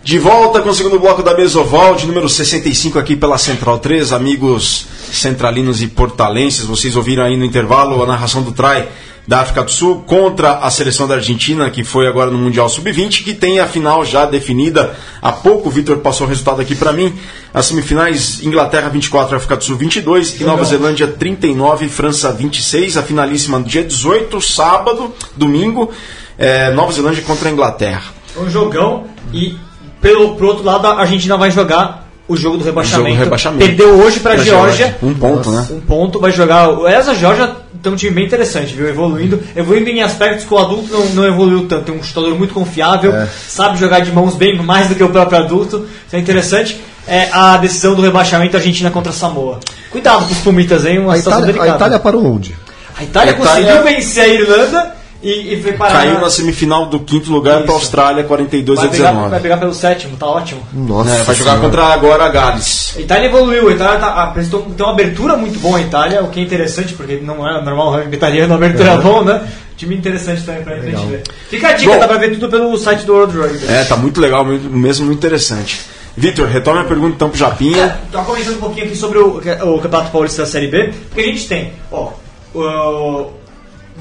[0.08, 4.14] De volta com o segundo bloco da Mesoval, de número 65 aqui pela Central 3,
[4.14, 6.64] amigos centralinos e portalenses.
[6.64, 8.88] Vocês ouviram aí no intervalo a narração do Trai
[9.28, 13.26] da África do Sul contra a seleção da Argentina, que foi agora no Mundial Sub-20,
[13.26, 14.96] que tem a final já definida.
[15.22, 17.14] Há pouco o Vitor passou o resultado aqui para mim.
[17.54, 22.96] As semifinais: Inglaterra 24, África do Sul 22 e Nova Zelândia 39, França 26.
[22.96, 25.92] A finalíssima no dia 18, sábado, domingo,
[26.38, 28.14] é, Nova Zelândia contra a Inglaterra.
[28.38, 29.67] Um jogão e
[30.02, 33.10] pelo pro outro lado a Argentina vai jogar o jogo do rebaixamento.
[33.10, 33.66] Jogo rebaixamento.
[33.66, 34.98] Perdeu hoje para a Pra Geórgia.
[35.02, 35.68] Um ponto, né?
[35.72, 36.68] Um ponto, vai jogar.
[36.88, 38.88] Essa Geórgia tem um time bem interessante, viu?
[38.90, 39.40] Evoluindo.
[39.56, 41.84] Evoluindo em aspectos que o adulto não, não evoluiu tanto.
[41.86, 43.14] Tem um chutador muito confiável,
[43.48, 45.88] sabe jogar de mãos bem mais do que o próprio adulto.
[46.06, 46.82] Isso é interessante.
[47.08, 49.62] É a decisão do rebaixamento Argentina contra Samoa.
[49.90, 51.00] Cuidado com os Pumitas, hein?
[51.00, 51.78] Uma A situação Itália, a delicada.
[51.78, 52.54] Itália parou onde?
[53.00, 55.94] A Itália A Itália- conseguiu vencer a Irlanda e, e foi parar.
[55.94, 57.76] Caiu na semifinal do quinto lugar para a.
[57.76, 59.30] Austrália, 42 vai, a brigar, 19.
[59.32, 60.62] vai brigar pelo sétimo, tá ótimo.
[60.74, 61.10] Nossa.
[61.12, 61.60] É, vai jogar Senhora.
[61.70, 62.94] contra agora a Gales.
[62.98, 66.30] A Itália evoluiu, a Itália tá, apresentou tem uma abertura muito boa a Itália, o
[66.30, 69.48] que é interessante, porque não é normal o rugby italiano, uma abertura bom, né?
[69.76, 71.22] Time interessante também pra gente ver.
[71.50, 72.00] Fica a dica, Bom.
[72.00, 73.66] dá pra ver tudo pelo site do World Rugby.
[73.72, 75.82] É, tá muito legal, mesmo muito interessante.
[76.16, 77.96] Vitor, retome a pergunta então pro Japinha.
[78.12, 81.26] Tô comentando um pouquinho aqui sobre o, o Campeonato Paulista da Série B, porque a
[81.32, 82.10] gente tem, ó,
[82.56, 83.28] o-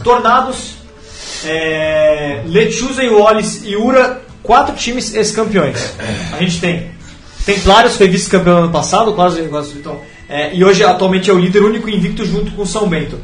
[0.03, 0.77] Tornados,
[1.45, 5.95] é, Lechuza, Wallis e Ura, quatro times ex-campeões.
[6.33, 6.91] A gente tem
[7.45, 9.41] Templários, foi vice-campeão ano passado, quase,
[9.77, 13.19] então, é, e hoje atualmente é o líder único invicto junto com o São Bento.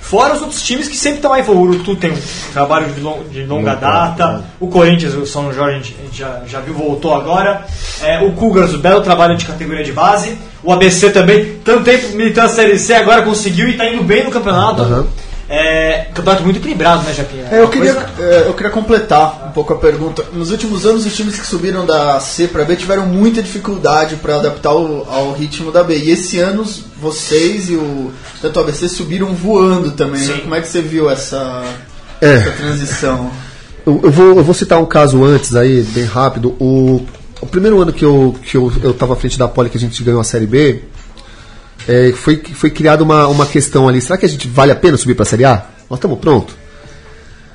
[0.00, 2.18] Fora os outros times que sempre estão aí, o Urutu tem um
[2.52, 6.60] trabalho de, long- de longa data, o Corinthians, o São Jorge, a gente, já, já
[6.60, 7.66] viu, voltou agora,
[8.00, 12.14] é, o Cougars, o belo trabalho de categoria de base, o ABC também, tanto tempo
[12.14, 14.82] militando a Série C, agora conseguiu e está indo bem no campeonato.
[14.82, 15.06] Aham.
[15.48, 17.46] É, campeonato muito equilibrado, né, Japinha?
[17.50, 20.24] É, eu, queria, coisa- é, eu queria completar um pouco a pergunta.
[20.32, 24.36] Nos últimos anos, os times que subiram da C para B tiveram muita dificuldade para
[24.36, 25.96] adaptar ao, ao ritmo da B.
[25.98, 26.64] E esse ano,
[26.98, 30.26] vocês e o tanto o ABC subiram voando também.
[30.26, 30.38] né?
[30.42, 31.62] Como é que você viu essa,
[32.22, 32.34] É.
[32.36, 33.30] essa transição?
[33.86, 36.56] Eu, eu vou, eu vou citar um caso antes aí, bem rápido.
[36.58, 37.04] O,
[37.42, 39.80] o primeiro ano que eu, que eu, eu tava à frente da Poli, que a
[39.80, 40.80] gente ganhou a Série B,
[41.88, 44.00] é, foi, foi criada uma, uma questão ali.
[44.00, 45.66] Será que a gente vale a pena subir pra Série A?
[45.88, 46.56] Nós estamos pronto.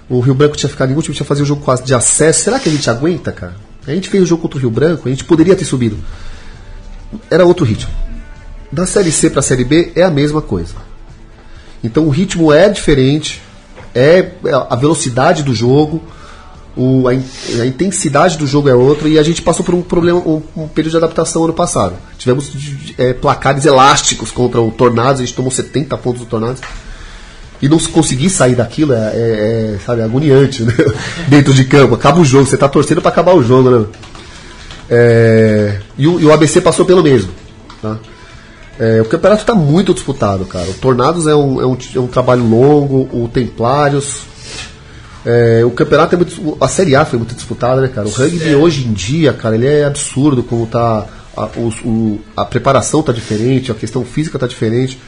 [0.09, 2.43] O Rio Branco tinha ficado em último, tinha fazer o jogo quase de acesso.
[2.43, 3.55] Será que a gente aguenta, cara?
[3.87, 5.97] A gente fez o jogo contra o Rio Branco, a gente poderia ter subido.
[7.29, 7.91] Era outro ritmo.
[8.71, 10.75] Da Série C pra Série B é a mesma coisa.
[11.83, 13.41] Então o ritmo é diferente,
[13.95, 14.31] é
[14.69, 16.03] a velocidade do jogo,
[16.77, 20.19] o- a, a intensidade do jogo é outra e a gente passou por um problema,
[20.19, 21.95] um, um período de adaptação ano passado.
[22.17, 22.51] Tivemos
[22.97, 26.61] é, placares elásticos contra o Tornados, a gente tomou 70 pontos do Tornados.
[27.61, 30.73] E não se conseguir sair daquilo é, é- é, sabe, agoniante né?
[31.27, 31.93] dentro de campo.
[31.93, 33.85] Acaba o jogo, você está torcendo para acabar o jogo, né?
[34.89, 37.31] É, e, o, e o ABC passou pelo mesmo.
[37.81, 37.97] Tá?
[38.79, 40.69] É, o campeonato está muito disputado, cara.
[40.69, 44.21] O Tornados é um, é um, é um trabalho longo, o Templários.
[45.25, 46.57] É, o campeonato é muito.
[46.61, 48.07] A Série A foi muito disputada, né, cara?
[48.07, 51.05] O rugby hoje em dia, cara, ele é absurdo como tá.
[51.37, 54.99] A, os- o- a preparação tá diferente, a questão física tá diferente.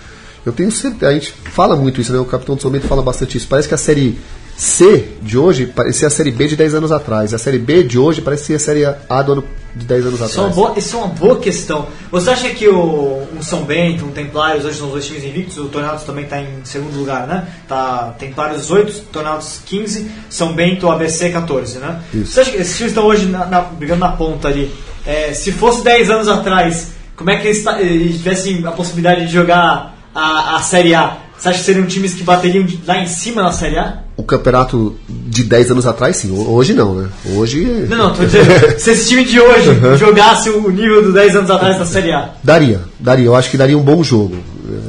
[0.46, 2.20] Eu tenho certeza, a gente fala muito isso, né?
[2.20, 3.48] O Capitão do Somento fala bastante isso.
[3.48, 4.18] Parece que a série
[4.62, 7.34] C de hoje parecia a série B de 10 anos atrás.
[7.34, 9.44] A série B de hoje parece ser a série A do ano
[9.76, 10.56] de 10 anos Isso é, uma atrás.
[10.56, 11.88] boa, isso é uma boa questão.
[12.12, 15.58] Você acha que o, um São Bento, um Templários, hoje são os dois times invictos,
[15.58, 17.48] o Tornados também está em segundo lugar, né?
[17.68, 22.00] Tá Templários 18, Tornados 15, São Bento, ABC 14, né?
[22.14, 22.34] Isso.
[22.34, 24.72] Você acha que esses times estão hoje na- na- brigando na ponta ali?
[25.08, 29.26] É, se fosse 10 anos atrás, como é que eles, ta- eles tivessem a possibilidade
[29.26, 31.18] de jogar a, a Série A?
[31.36, 34.04] Você acha que seriam times que bateriam de- lá em cima na Série A?
[34.22, 36.32] O campeonato de 10 anos atrás, sim.
[36.32, 37.10] Ho- Hoje não, né?
[37.36, 37.64] Hoje.
[37.90, 41.50] Não, não, tô dizendo, se esse time de hoje jogasse o nível dos 10 anos
[41.50, 42.30] atrás da Série A.
[42.44, 43.26] Daria, daria.
[43.26, 44.36] Eu acho que daria um bom jogo.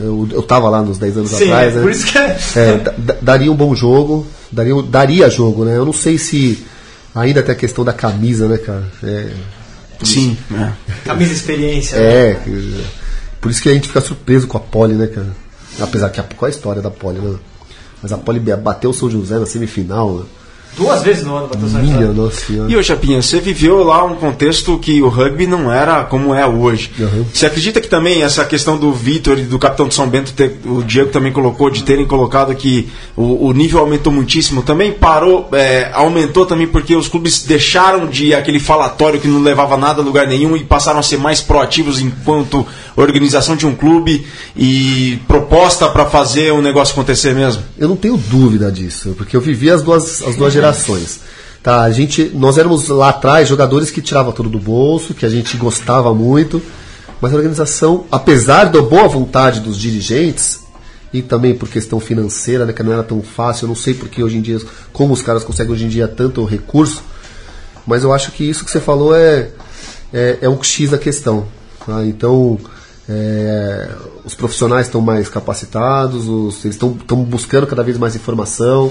[0.03, 1.83] Eu, eu tava lá nos 10 anos Sim, atrás, é, né?
[1.83, 2.39] por isso que é.
[2.57, 5.77] É, da- da- daria um bom jogo, daria, daria jogo, né?
[5.77, 6.63] Eu não sei se
[7.15, 8.85] ainda tem a questão da camisa, né, cara?
[9.03, 9.29] É,
[10.03, 10.37] Sim.
[10.55, 10.73] é.
[11.05, 11.97] Camisa experiência.
[11.99, 12.05] né?
[12.31, 12.85] é, que-
[13.41, 15.29] por isso que a gente fica surpreso com a Poli, né, cara?
[15.81, 17.35] Apesar que a, qual é a história da Poli, né?
[18.03, 20.25] Mas a Poli bateu o São José na semifinal, né?
[20.77, 22.71] Duas vezes no ano bateu São Minha nossa senhora.
[22.71, 26.47] E ô Chapinha, você viveu lá um contexto que o rugby não era como é
[26.47, 26.91] hoje.
[26.99, 27.25] Uhum.
[27.33, 30.57] Você acredita que também essa questão do Vitor e do capitão de São Bento, ter-
[30.65, 35.49] o Diego também colocou, de terem colocado que o, o nível aumentou muitíssimo, também parou,
[35.53, 40.05] é, aumentou também porque os clubes deixaram de aquele falatório que não levava nada a
[40.05, 45.89] lugar nenhum e passaram a ser mais proativos enquanto organização de um clube e proposta
[45.89, 47.63] para fazer o negócio acontecer mesmo?
[47.79, 50.62] Eu não tenho dúvida disso, porque eu vivi as duas, as duas gerações.
[51.63, 55.29] Tá, a gente, nós éramos lá atrás jogadores que tiravam tudo do bolso, que a
[55.29, 56.61] gente gostava muito,
[57.21, 60.61] mas a organização, apesar da boa vontade dos dirigentes,
[61.13, 64.23] e também por questão financeira, né, que não era tão fácil, eu não sei porque
[64.25, 64.59] hoje em dia,
[64.93, 67.03] como os caras conseguem hoje em dia tanto recurso,
[67.87, 69.51] mas eu acho que isso que você falou é,
[70.13, 71.47] é, é um X da questão.
[71.87, 72.05] tá?
[72.05, 72.59] Então,
[73.09, 73.89] é,
[74.25, 76.91] os profissionais estão mais capacitados, os- eles estão
[77.25, 78.91] buscando cada vez mais informação.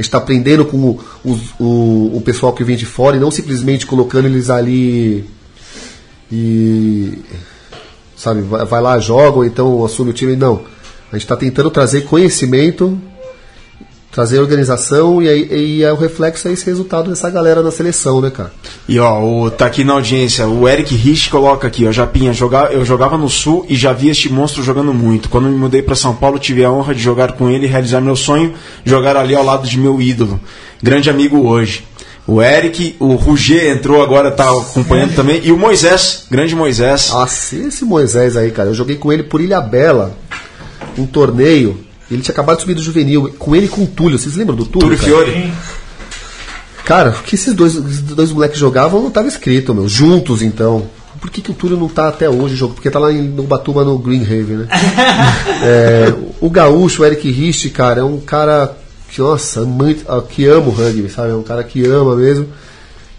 [0.00, 3.84] Gente está aprendendo com o, o, o pessoal que vem de fora e não simplesmente
[3.86, 5.26] colocando eles ali
[6.32, 7.18] e.
[8.16, 10.36] Sabe, vai, vai lá, joga, ou então assume o time.
[10.36, 10.62] Não.
[11.12, 12.98] A gente está tentando trazer conhecimento
[14.10, 18.20] trazer organização e aí e é o reflexo é esse resultado dessa galera na seleção,
[18.20, 18.52] né, cara?
[18.88, 22.72] E ó, o, tá aqui na audiência, o Eric Rich coloca aqui, ó, Japinha, jogar,
[22.72, 25.28] eu jogava no Sul e já vi este monstro jogando muito.
[25.28, 28.00] Quando me mudei para São Paulo, tive a honra de jogar com ele e realizar
[28.00, 30.40] meu sonho, jogar ali ao lado de meu ídolo.
[30.82, 31.84] Grande amigo hoje.
[32.26, 37.10] O Eric, o Ruger entrou agora, tá acompanhando também, e o Moisés, grande Moisés.
[37.10, 40.16] Nossa, esse Moisés aí, cara, eu joguei com ele por Ilha Bela,
[40.96, 41.89] um torneio.
[42.10, 44.18] Ele tinha acabado de subir do juvenil, com ele e com o Túlio.
[44.18, 44.88] Vocês lembram do Túlio?
[44.88, 44.98] Túlio?
[44.98, 45.52] Fiore.
[46.84, 49.88] Cara, o que esses dois, esses dois moleques jogavam não tava escrito, meu.
[49.88, 50.88] Juntos, então.
[51.20, 52.74] Por que, que o Túlio não tá até hoje jogo?
[52.74, 54.68] Porque tá lá em Ubatuba no Greenhaven, né?
[55.62, 58.74] É, o Gaúcho, o Eric Rich, cara, é um cara
[59.10, 61.30] que, nossa, muito, que ama o rugby, sabe?
[61.30, 62.48] É um cara que ama mesmo.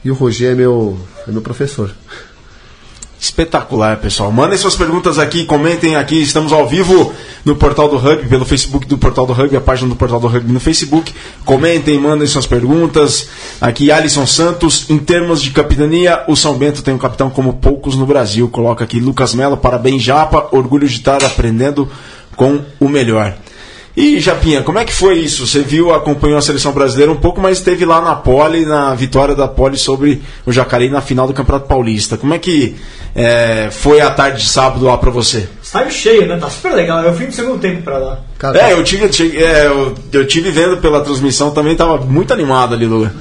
[0.04, 1.92] E o Roger é meu, é meu professor.
[3.22, 4.32] Espetacular, pessoal.
[4.32, 6.20] Mandem suas perguntas aqui, comentem aqui.
[6.20, 7.14] Estamos ao vivo
[7.46, 10.26] no Portal do Rugby, pelo Facebook do Portal do Rugby, a página do Portal do
[10.26, 11.14] Rugby no Facebook.
[11.46, 13.30] Comentem, mandem suas perguntas.
[13.62, 14.90] Aqui, Alisson Santos.
[14.90, 18.50] Em termos de capitania, o São Bento tem um capitão como poucos no Brasil.
[18.50, 20.48] Coloca aqui Lucas Melo, parabéns, Japa.
[20.52, 21.88] Orgulho de estar aprendendo
[22.36, 23.36] com o melhor.
[23.96, 25.46] E Japinha, como é que foi isso?
[25.46, 29.36] Você viu, acompanhou a seleção brasileira um pouco, mas esteve lá na Pole, na vitória
[29.36, 32.16] da Pole sobre o Jacareí na final do Campeonato Paulista.
[32.18, 32.76] Como é que
[33.14, 35.50] é, foi a tarde de sábado lá pra você?
[35.62, 36.38] Estádio cheio, né?
[36.38, 37.04] Tá super legal.
[37.04, 38.20] Eu fui no segundo tempo pra lá.
[38.38, 42.32] Cara, É, eu tive, tive- é, eu, eu tive vendo pela transmissão também, tava muito
[42.34, 43.14] animado ali, Lula.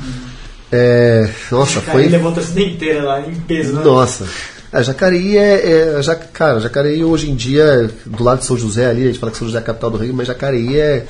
[0.70, 2.06] é, nossa, foi.
[2.06, 3.82] levou a torcida inteira lá, em peso, né?
[3.84, 4.24] Nossa.
[4.72, 9.02] É, Jacareí é, é cara, Jacareí hoje em dia, do lado de São José ali,
[9.04, 11.06] a gente fala que São José é a capital do Rio, mas Jacareí é,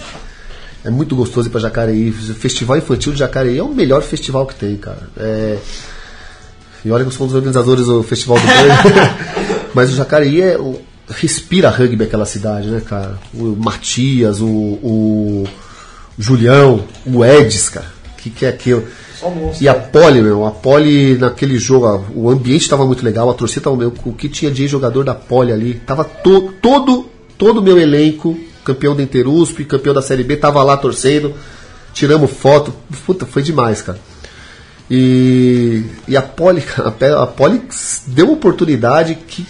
[0.85, 2.09] é muito gostoso ir pra Jacareí.
[2.11, 5.03] O Festival Infantil de Jacareí é o melhor festival que tem, cara.
[5.19, 5.59] É,
[6.85, 10.41] e olha que eu sou um dos organizadores do Festival do Rugby, mas o Jacareí
[10.41, 13.19] é, o- respira rugby aquela cidade, né, cara?
[13.35, 15.45] O Matias, o, o
[16.19, 17.87] Julião, o Edis, cara.
[18.15, 18.87] O que, que é aquilo?
[19.61, 23.65] E a Poli, meu, a Poli naquele jogo, o ambiente estava muito legal, a torcida
[23.65, 27.79] tava meu, o que tinha de jogador da Poli ali, tava to, todo todo meu
[27.81, 31.35] elenco, campeão da Interusp, campeão da Série B, tava lá torcendo,
[31.95, 32.75] tiramos foto,
[33.07, 33.99] puta, foi demais, cara.
[34.91, 36.63] E, e a Poli,
[37.19, 37.63] a Poli
[38.09, 39.47] deu uma oportunidade que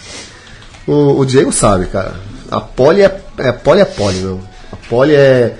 [0.86, 2.14] o, o Diego sabe, cara.
[2.48, 4.40] A Poli é, é Poli é Poli, meu.
[4.70, 5.56] A Poli é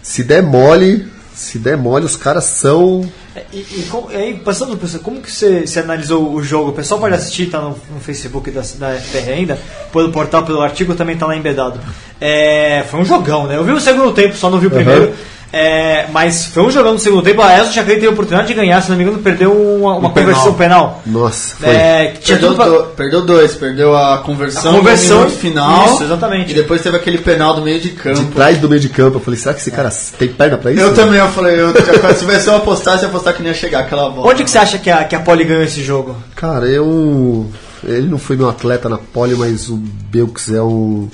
[0.00, 3.10] se der mole, se der mole, os caras são
[3.52, 6.70] E, e, e aí, passando por como que você, você analisou o jogo?
[6.70, 9.58] O pessoal pode assistir, tá no, no Facebook da, da FPR ainda,
[9.90, 11.80] pelo portal, pelo artigo, também tá lá embedado.
[12.20, 13.56] É, foi um jogão, né?
[13.56, 15.14] Eu vi o segundo tempo, só não vi o primeiro.
[15.52, 17.42] É, mas foi um jogão no segundo tempo.
[17.42, 20.08] A Elson já teve a oportunidade de ganhar, se não me engano, perdeu uma, uma
[20.08, 21.02] Um conversão penal.
[21.04, 21.68] Nossa, foi.
[21.68, 25.92] É, que tinha Perdeu, pra- do- perdeu dois, perdeu a conversão, A conversão, final.
[25.94, 26.52] isso, exatamente.
[26.52, 28.18] E depois teve aquele penal do meio de campo.
[28.20, 29.16] de trás do meio de campo.
[29.18, 30.80] Eu falei, será que esse cara tem perna pra isso?
[30.80, 31.68] Eu também, eu falei, eu,
[32.14, 34.28] se tivesse eu apostar, se apostar que não ia chegar aquela bola.
[34.30, 36.16] Onde que você acha que a, que a Poli ganhou esse jogo?
[36.34, 37.46] Cara, eu.
[37.84, 41.08] Ele não foi meu atleta na pole, mas o Belks é um.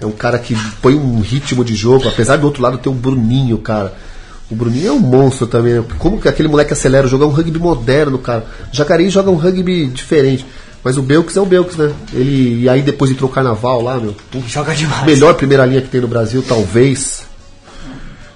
[0.00, 2.06] É um cara que põe um ritmo de jogo.
[2.08, 3.94] Apesar do outro lado ter o Bruninho, cara.
[4.50, 5.74] O Bruninho é um monstro também.
[5.74, 5.84] né?
[5.98, 7.08] Como que aquele moleque acelera?
[7.08, 8.44] Joga um rugby moderno, cara.
[8.72, 10.44] Jacareí joga um rugby diferente.
[10.84, 11.92] Mas o Belks é o Belks, né?
[12.12, 14.14] Ele, e aí depois entrou o carnaval lá, meu.
[14.46, 15.04] Joga demais.
[15.04, 17.24] Melhor primeira linha que tem no Brasil, talvez.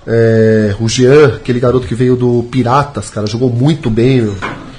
[0.07, 4.22] É, o Jean, aquele garoto que veio do Piratas, cara, jogou muito bem.
[4.22, 4.37] meu.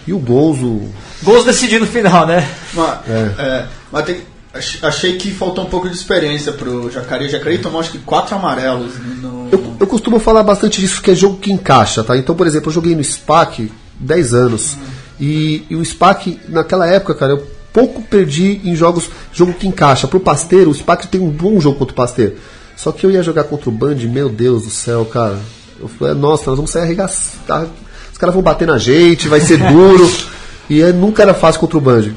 [0.08, 0.82] E o Gonzo.
[1.24, 2.45] Gols decidindo no final, né?
[2.74, 4.22] Mas, é, mas tem-
[4.54, 7.30] achei que faltou um pouco de experiência pro Jacareí.
[7.30, 11.16] Jacareí tomou acho que quatro amarelos no, Eu, eu costumo falar bastante disso, que é
[11.16, 12.18] jogo que encaixa, tá?
[12.18, 14.78] Então, por exemplo, eu joguei no SPAC 10 anos.
[15.20, 20.08] E, e o SPAC, naquela época, cara, eu pouco perdi em jogos, jogo que encaixa.
[20.08, 22.36] Pro Pasteiro, o SPAC tem um bom jogo contra o Pasteiro.
[22.76, 25.39] Só que eu ia jogar contra o Band, meu Deus do céu, cara.
[25.80, 27.68] Eu falei, nossa, nós vamos sair arregaçar.
[28.12, 30.12] Os caras vão bater na gente, vai ser duro.
[30.70, 32.12] e é, nunca era fácil contra o Band.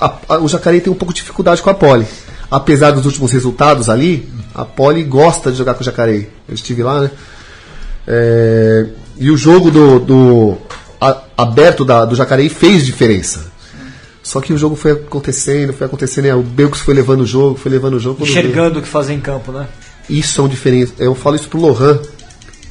[0.00, 2.06] A- a- o Jacareí tem um pouco de dificuldade com a Poli.
[2.50, 6.28] Apesar dos últimos resultados ali, a Poli gosta de jogar com o Jacareí.
[6.48, 7.10] Eu estive lá, né?
[8.06, 8.86] É,
[9.18, 10.56] e o jogo do, do
[11.00, 13.52] a- aberto da- do Jacareí fez diferença.
[14.22, 17.58] Só que o jogo foi acontecendo, foi acontecendo, e o Belcos foi levando o jogo,
[17.58, 18.24] foi levando o jogo.
[18.24, 19.66] veio- Enxergando o que fazer em campo, né?
[20.08, 20.92] isso é um diferença.
[20.98, 22.00] Eu falo isso pro Lohan,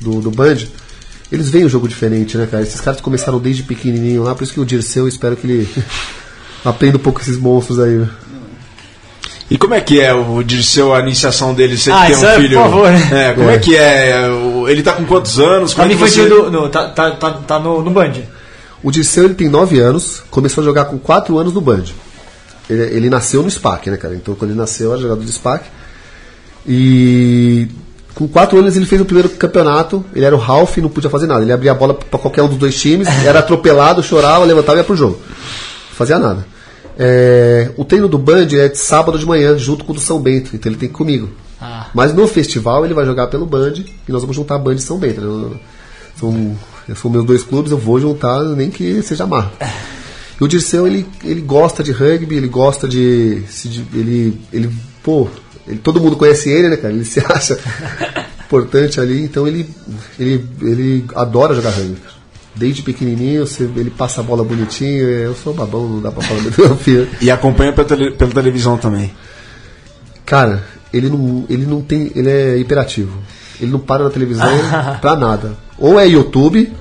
[0.01, 0.57] do, do Band.
[1.31, 2.63] Eles veem o jogo diferente, né, cara?
[2.63, 5.69] Esses caras começaram desde pequenininho lá, por isso que o Dirceu, eu espero que ele
[6.65, 7.95] aprenda um pouco com esses monstros aí.
[7.95, 8.09] né?
[9.49, 11.77] E como é que é o Dirceu, a iniciação dele?
[11.77, 12.59] Você Ah, que tem um é, por filho.
[12.59, 12.89] favor.
[12.91, 13.55] É, como é.
[13.55, 13.59] É.
[13.59, 14.21] que é?
[14.67, 15.73] Ele tá com quantos anos?
[15.73, 16.27] Tá Como no é que você...
[16.27, 16.51] do.
[16.51, 18.11] no- tá, tá, tá, tá no, no Band.
[18.83, 21.83] O Dirceu, ele tem 9 anos, começou a jogar com 4 anos no Band.
[22.69, 24.13] Ele, ele nasceu no SPAC, né, cara?
[24.15, 25.63] Então, quando ele nasceu, era jogador de SPAC.
[26.67, 27.67] E
[28.13, 30.03] com 4 anos ele fez o primeiro campeonato.
[30.13, 31.41] Ele era o Ralph e não podia fazer nada.
[31.43, 34.81] Ele abria a bola pra qualquer um dos dois times, era atropelado, chorava, levantava e
[34.81, 35.19] ia pro jogo.
[35.97, 36.45] Fazia nada.
[36.99, 40.19] É, o treino do Band é de sábado de manhã, junto com o do São
[40.19, 40.51] Bento.
[40.55, 41.29] Então ele tem que ir comigo.
[41.93, 43.73] Mas no festival ele vai jogar pelo Band
[44.07, 45.21] e nós vamos juntar Band e São Bento.
[45.21, 45.57] né?
[46.19, 46.57] São,
[46.95, 49.51] são meus dois clubes, eu vou juntar, nem que seja amarro.
[50.39, 53.41] E o Dirceu, ele, ele gosta de rugby, ele gosta de.
[53.49, 54.69] se de- ele, ele,
[55.03, 55.27] pô,
[55.67, 56.93] ele- todo mundo conhece ele, né, cara?
[56.93, 57.57] Ele se acha
[58.45, 59.67] importante ali, então ele,
[60.19, 61.97] ele, ele adora jogar rugby.
[62.57, 63.45] Desde pequenininho,
[63.75, 65.07] ele passa a bola bonitinho.
[65.07, 67.07] Eu sou babão, não dá pra falar do meu filho.
[67.21, 69.13] E acompanha pela, tele- pela televisão também.
[70.25, 72.11] Cara, ele não, ele não tem.
[72.15, 73.17] Ele é hiperativo.
[73.61, 74.47] Ele não para na televisão
[74.99, 75.55] pra nada.
[75.77, 76.73] Ou é YouTube,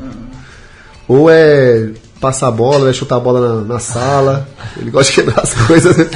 [1.06, 4.48] ou é passar a bola, é chutar a bola na, na sala.
[4.78, 5.94] Ele gosta de quebrar as coisas.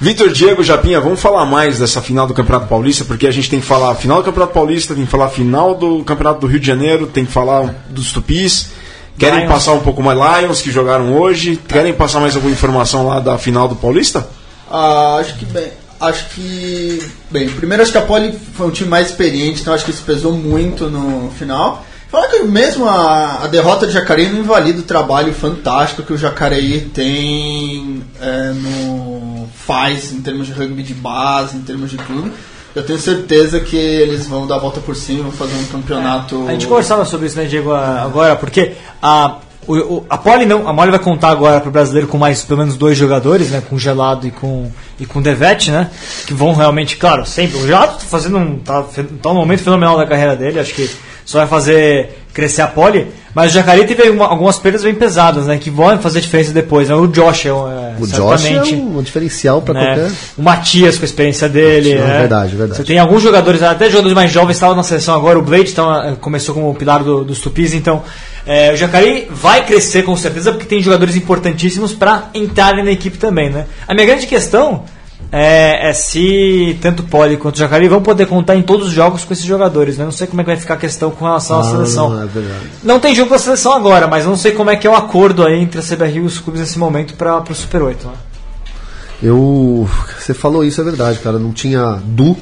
[0.00, 3.60] Vitor Diego Japinha, vamos falar mais dessa final do Campeonato Paulista, porque a gente tem
[3.60, 6.66] que falar final do Campeonato Paulista, tem que falar final do Campeonato do Rio de
[6.66, 8.70] Janeiro, tem que falar dos Tupis.
[9.18, 9.52] Querem Lions.
[9.52, 11.56] passar um pouco mais Lions, que jogaram hoje?
[11.56, 14.28] Querem passar mais alguma informação lá da final do Paulista?
[14.70, 15.68] Ah, acho que bem.
[16.00, 17.02] Acho que.
[17.28, 20.04] Bem, primeiro acho que a Poli foi um time mais experiente, então acho que isso
[20.04, 21.84] pesou muito no final.
[22.08, 26.18] Fala que mesmo a, a derrota de Jacareí não invalida o trabalho fantástico que o
[26.18, 29.37] Jacareí tem é, no.
[29.68, 32.32] Faz em termos de rugby de base, em termos de tudo.
[32.74, 36.46] Eu tenho certeza que eles vão dar a volta por cima, vão fazer um campeonato.
[36.48, 40.72] A gente conversava sobre isso, né, Diego, agora, porque a, o, a Poli não, a
[40.72, 43.78] Moli vai contar agora para o brasileiro com mais pelo menos dois jogadores, né, com
[43.78, 45.90] Gelado e com e com Devete, né,
[46.26, 47.58] que vão realmente, claro, sempre.
[47.58, 48.82] O Gelado tá fazendo um tá,
[49.22, 50.88] tá um momento fenomenal da carreira dele, acho que
[51.28, 55.46] só vai fazer crescer a Poli, mas o Jacaré teve uma- algumas perdas bem pesadas,
[55.46, 56.88] né, que vão fazer diferença depois.
[56.88, 56.94] Né?
[56.94, 57.52] O Josh é, é
[58.00, 59.84] o Josh é um, um diferencial pra né?
[59.84, 60.10] qualquer.
[60.38, 61.96] O Matias com a experiência dele.
[61.96, 62.18] Não, né?
[62.20, 62.78] verdade, verdade.
[62.78, 65.38] Você tem alguns jogadores, até jogadores mais jovens estavam na seleção agora.
[65.38, 68.02] O Blade tá, começou como pilar do- dos Tupis, então
[68.46, 73.18] é, o Jacareí vai crescer com certeza porque tem jogadores importantíssimos para entrarem na equipe
[73.18, 73.66] também, né?
[73.86, 74.84] A minha grande questão
[75.30, 79.24] é, é se tanto Poli quanto o Jacareí vão poder contar em todos os jogos
[79.24, 80.04] com esses jogadores, né?
[80.04, 82.10] Não sei como é que vai ficar a questão com relação à Ah, seleção.
[82.10, 82.28] não, é.
[82.82, 85.44] Não tem jogo da seleção agora, mas não sei como é que é o acordo
[85.44, 88.06] aí entre a CBR e os clubes nesse momento para o Super 8.
[88.06, 88.12] Né?
[89.22, 89.88] Eu.
[90.18, 91.38] Você falou isso, é verdade, cara.
[91.38, 92.36] Não tinha Du.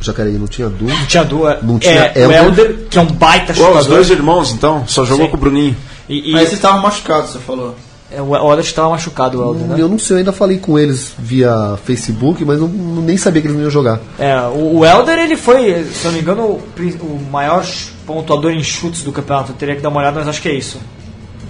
[0.00, 0.84] Jacareí não tinha Du.
[0.84, 1.62] Não tinha duas.
[1.62, 2.44] Não tinha é, o Elder.
[2.44, 3.78] Elder, que é um baita chutador.
[3.80, 5.30] os dois irmãos, então, só jogou Sim.
[5.30, 5.76] com o Bruninho.
[6.08, 7.74] E, e Mas vocês estavam machucados, você falou.
[8.10, 9.76] É, o Elder estava machucado, o Elder, né?
[9.78, 13.48] Eu não sei, eu ainda falei com eles via Facebook, mas não- nem sabia que
[13.48, 14.00] eles não iam jogar.
[14.18, 16.62] É, o, o Elder, ele foi, se eu não me engano, o,
[17.02, 17.64] o maior
[18.06, 19.52] pontuador em chutes do campeonato.
[19.52, 20.78] Eu teria que dar uma olhada, mas acho que é isso.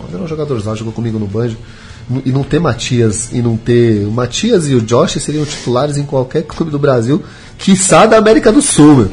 [0.03, 1.57] Mas era um jogador lá, jogou comigo no Banjo.
[2.23, 4.05] E não ter Matias e não ter.
[4.07, 7.23] O Matias e o Josh seriam titulares em qualquer clube do Brasil,
[7.57, 9.11] quiçá da América do Sul, meu.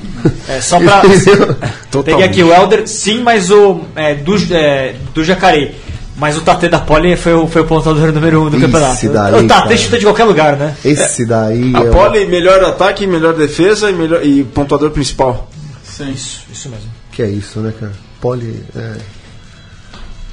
[0.50, 1.02] É, só pra.
[2.04, 3.80] Peguei aqui o Elder, sim, mas o.
[3.96, 5.74] É, do, é, do Jacareí.
[6.18, 9.10] Mas o Tate da Poli foi o, foi o pontuador número um do Esse campeonato.
[9.10, 10.76] daí, o Tate chuta de qualquer lugar, né?
[10.84, 11.74] Esse daí.
[11.76, 15.50] A é o- Poli, melhor ataque, melhor defesa e, melhor, e pontuador principal.
[15.84, 16.12] Sim.
[16.12, 16.90] Isso, isso mesmo.
[17.12, 17.92] Que é isso, né, cara?
[18.20, 18.64] Poli.
[18.76, 18.94] É.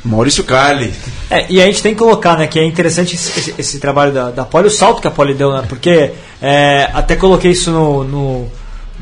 [0.05, 0.93] Maurício Carli.
[1.29, 4.13] É, e a gente tem que colocar, né, que é interessante esse, esse- esse trabalho
[4.13, 7.71] da, da Poli, o salto que a Poli deu, né, porque é, até coloquei isso
[7.71, 8.49] no, no-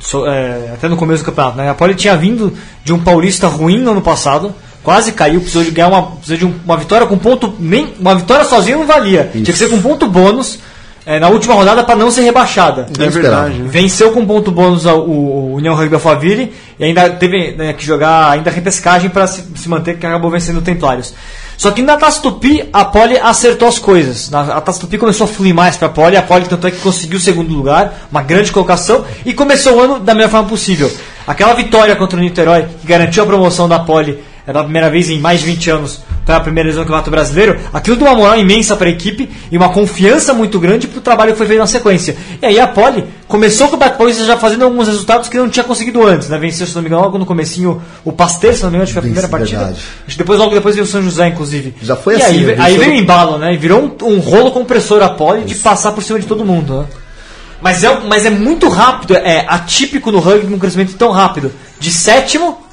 [0.00, 2.52] so- é, até no começo do campeonato, né, a Poli tinha vindo
[2.82, 4.54] de um paulista ruim no ano passado,
[4.86, 8.14] quase caiu, precisou de ganhar uma, precisou de um- uma vitória com ponto, nem, uma
[8.14, 10.60] vitória sozinha não valia, tinha que ser com ponto bônus,
[11.04, 12.86] é, na última rodada para não ser rebaixada.
[12.98, 13.58] É verdade.
[13.58, 13.68] né?
[13.68, 18.30] Venceu com ponto bônus o, o União Rugby Alphaville e ainda teve né, que jogar
[18.30, 21.12] ainda repescagem para se, se manter, que acabou vencendo o Templários.
[21.56, 24.30] Só que na Taça Tupi, a Poli acertou as coisas.
[24.30, 26.70] Na, a Taça Tupi começou a fluir mais para a Poli, a Poli tanto é
[26.70, 30.48] que conseguiu o segundo lugar, uma grande colocação, e começou o ano da melhor forma
[30.48, 30.88] possível.
[31.26, 35.10] Aquela vitória contra o Niterói, que garantiu a promoção da Poli é pela primeira vez
[35.10, 38.16] em mais de 20 anos para a primeira vez no Campeonato Brasileiro, aquilo deu uma
[38.16, 41.46] moral imensa para a equipe e uma confiança muito grande para o trabalho que foi
[41.46, 42.16] feito na sequência.
[42.42, 45.48] E aí a Poli começou com o Campeonato Paulista já fazendo alguns resultados que não
[45.48, 46.36] tinha conseguido antes, né?
[46.36, 48.90] Venceu, se não me engano, logo no comecinho o Pasteur, se não me engano, acho
[48.90, 49.58] que foi a primeira partida.
[49.58, 49.80] verdade.
[50.06, 51.74] Acho que depois, logo depois veio o São José, inclusive.
[51.80, 52.56] Já foi e assim, Aí, né?
[52.58, 53.54] aí veio o embalo, né?
[53.54, 56.80] E virou um, um rolo compressor a Poli de passar por cima de todo mundo,
[56.80, 56.86] né?
[57.62, 61.52] Mas é, mas é muito rápido, é atípico no rugby um crescimento tão rápido.
[61.78, 62.65] De sétimo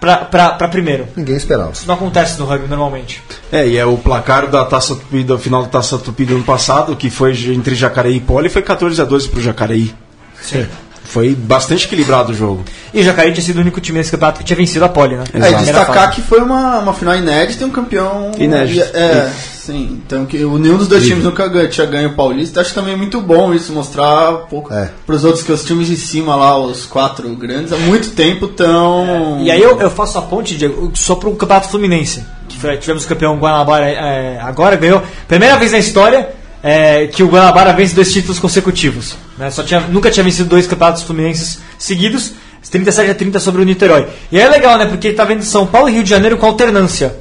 [0.00, 1.08] para primeiro.
[1.16, 1.72] Ninguém esperava.
[1.72, 3.22] Isso não acontece no rugby normalmente.
[3.50, 6.44] É, e é o placar da Taça Tupi, do final da Taça Tupi do ano
[6.44, 9.94] passado, que foi entre Jacareí e Poli, foi 14 a 12 pro Jacareí.
[10.40, 10.66] Sim.
[11.08, 12.64] Foi bastante equilibrado o jogo.
[12.92, 15.16] E o Jacareí tinha sido o único time nesse campeonato que tinha vencido a Poli,
[15.16, 15.24] né?
[15.34, 18.32] É, e destacar que foi uma, uma final inédita e um campeão.
[18.38, 18.84] Inédito.
[18.96, 20.00] É, sim.
[20.06, 22.60] Então que o- nenhum dos dois times nunca ganha- tinha ganho o Paulista.
[22.60, 24.90] Acho também muito bom isso, mostrar um pouco É.
[25.06, 29.38] pros outros que os times de cima lá, os quatro grandes, há muito tempo tão.
[29.42, 32.24] E aí eu, eu faço a ponte, Diego, só pro Campeonato Fluminense.
[32.48, 35.02] Que foi- tivemos o campeão Guanabara é, agora, ganhou.
[35.26, 36.28] Primeira vez na história
[36.66, 39.16] é, que o Guanabara vence dois títulos consecutivos.
[39.38, 39.50] Né?
[39.50, 42.32] Só tinha, nunca tinha vencido dois campeonatos fluminenses seguidos.
[42.68, 44.08] 37 a 30 sobre o Niterói.
[44.32, 44.86] E aí é legal, né?
[44.86, 47.14] Porque ele tá vendo São Paulo e Rio de Janeiro com alternância.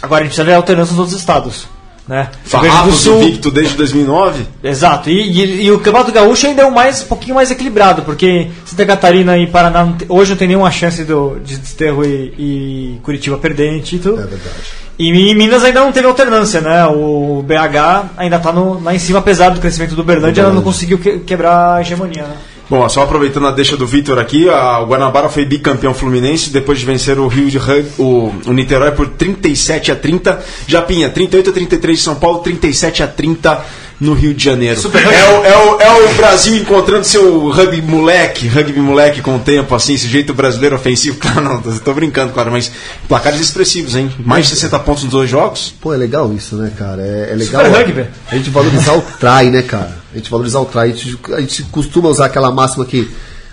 [0.00, 1.68] Agora a gente precisa ver a alternância nos outros estados.
[2.08, 2.30] Né?
[2.48, 4.46] Grande do Farrapos Sul- invicto desde 2009.
[4.64, 8.02] Exato, e, e- e o Campeonato Gaúcho ainda é um, mais, um pouquinho mais equilibrado,
[8.02, 12.02] porque Santa Catarina e Paraná não te- hoje não tem nenhuma chance do, de Desterro
[12.04, 14.14] e, e Curitiba perderem título.
[14.18, 14.54] É verdade.
[14.98, 16.86] E em Minas ainda não teve alternância, né?
[16.86, 20.98] O BH ainda está lá em cima, apesar do crescimento do Berlândia, ela não conseguiu
[20.98, 22.36] que- quebrar a hegemonia, né?
[22.68, 26.80] Bom, só aproveitando a deixa do Vitor aqui, a, o Guanabara foi bicampeão fluminense depois
[26.80, 27.60] de vencer o Rio de
[27.96, 30.42] o, o Niterói por 37 a 30.
[30.66, 33.64] Japinha, 38 a 33 de São Paulo, 37 a 30
[34.00, 34.78] no Rio de Janeiro.
[34.78, 39.36] Super é, o, é, o, é o Brasil encontrando seu rugby moleque, rugby moleque com
[39.36, 41.16] o tempo, assim, esse jeito brasileiro ofensivo.
[41.26, 42.70] Claro, não, tô, brincando, claro, mas
[43.08, 44.10] placares expressivos, hein?
[44.24, 45.74] Mais de 60 pontos nos dois jogos.
[45.80, 47.02] Pô, é legal isso, né, cara?
[47.02, 48.06] É, é legal Super rugby.
[48.30, 49.96] a gente valorizar o try, né, cara?
[50.12, 50.80] A gente valorizar o try.
[50.80, 53.10] A gente, a gente costuma usar aquela máxima que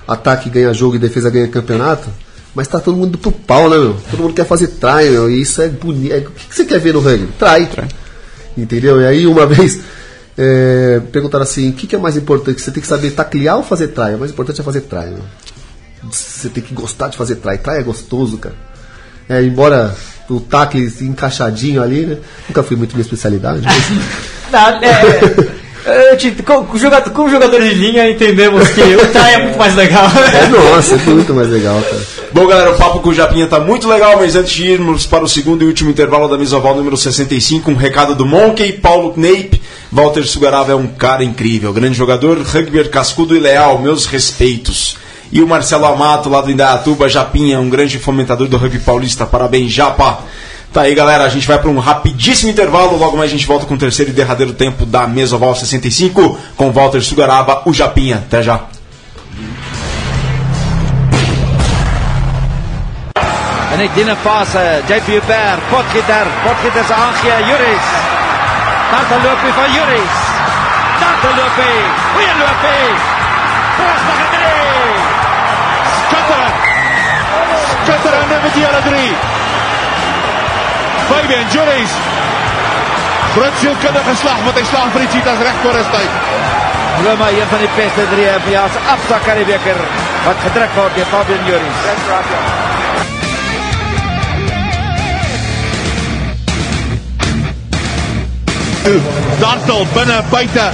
[0.07, 2.09] ataque ganha jogo e defesa ganha campeonato.
[2.55, 3.97] Mas tá todo mundo pro pau, né, meu?
[4.11, 5.29] Todo mundo quer fazer try, meu.
[5.29, 6.13] E isso é bonito.
[6.13, 7.27] É- O que, que você quer ver no rugby?
[7.39, 7.67] Try.
[8.57, 9.01] Entendeu?
[9.01, 9.79] E aí, uma vez,
[10.37, 12.61] é, perguntaram assim: o que, que é mais importante?
[12.61, 14.15] Você tem que saber taclear ou fazer try?
[14.15, 15.23] O mais importante é fazer meu.
[16.11, 17.57] Você tem que gostar de fazer try.
[17.57, 18.55] Try é gostoso, cara.
[19.29, 19.95] É, embora
[20.29, 22.17] o tacle encaixadinho ali, né?
[22.47, 23.61] Nunca fui muito minha especialidade.
[23.63, 23.89] Mas...
[24.51, 25.62] Não, é,
[26.17, 26.33] te-
[26.79, 30.05] jogador- como jogadores de linha, entendemos que o try é muito mais legal.
[30.33, 32.01] É, nossa, é muito mais legal, cara.
[32.31, 35.23] Bom, galera, o papo com o Japinha tá muito legal, mas antes de irmos para
[35.23, 39.61] o segundo e último intervalo da Mesoval número 65, um recado do Monkey, Paulo Knape.
[39.91, 44.97] Walter Sugarava é um cara incrível, grande jogador, rugby cascudo e leal, meus respeitos.
[45.31, 49.25] E o Marcelo Amato, lá do Indaiatuba, Japinha, um grande fomentador do rugby paulista.
[49.25, 50.19] Parabéns, Japa.
[50.73, 53.63] Tá aí, galera, a gente vai para um rapidíssimo intervalo, logo mais a gente volta
[53.67, 58.15] com o terceiro e derradeiro tempo da Mesoval 65, com Walter Sugarava, o Japinha.
[58.15, 58.59] Até já.
[63.73, 64.81] En een fase.
[64.87, 65.59] JP Hubert.
[65.69, 66.27] Potgieter.
[66.43, 67.45] Potgieter zijn aangeven.
[67.45, 67.85] Juris.
[69.23, 70.13] Loopje van Juris.
[71.37, 71.69] Loopje.
[72.15, 72.75] Weer loopje.
[73.77, 74.93] Prachtige drie.
[76.07, 76.55] Schitterend.
[77.83, 79.42] Schitterend nummer die alle drie.
[81.09, 81.91] Fabian Juris.
[83.35, 86.11] Groot zielkundige slag, want hij slaagt Britsita's recht voor zijn tijd.
[86.99, 88.73] Bluma, een van die beste drie FBA's.
[88.93, 89.79] Afsta Caribbeker.
[90.25, 91.77] Wat gedrukt wordt door Fabian Juris.
[99.39, 100.73] Dartel binnen, buiten.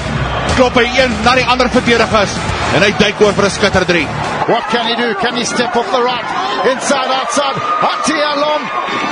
[0.56, 2.32] Klop hy een na die ander verdedigers.
[2.76, 4.08] En hy duik oor vir 'n skitter 3.
[4.48, 5.14] What can he do?
[5.22, 6.39] Can he step off the rack?
[6.66, 7.55] Inside, outside.
[7.55, 8.62] Hati Halom.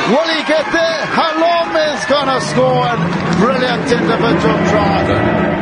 [0.09, 1.01] Will he get there?
[1.15, 2.97] Halom is gonna score.
[3.39, 5.57] Brilliant individual try.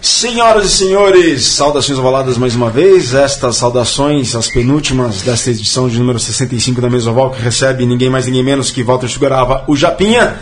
[0.00, 3.14] Senhoras e senhores, saudações ovaladas mais uma vez.
[3.14, 8.26] Estas saudações, as penúltimas desta edição de número 65 da Mesoval, que recebe ninguém mais,
[8.26, 10.36] ninguém menos que Walter Sugarava, o Japinha.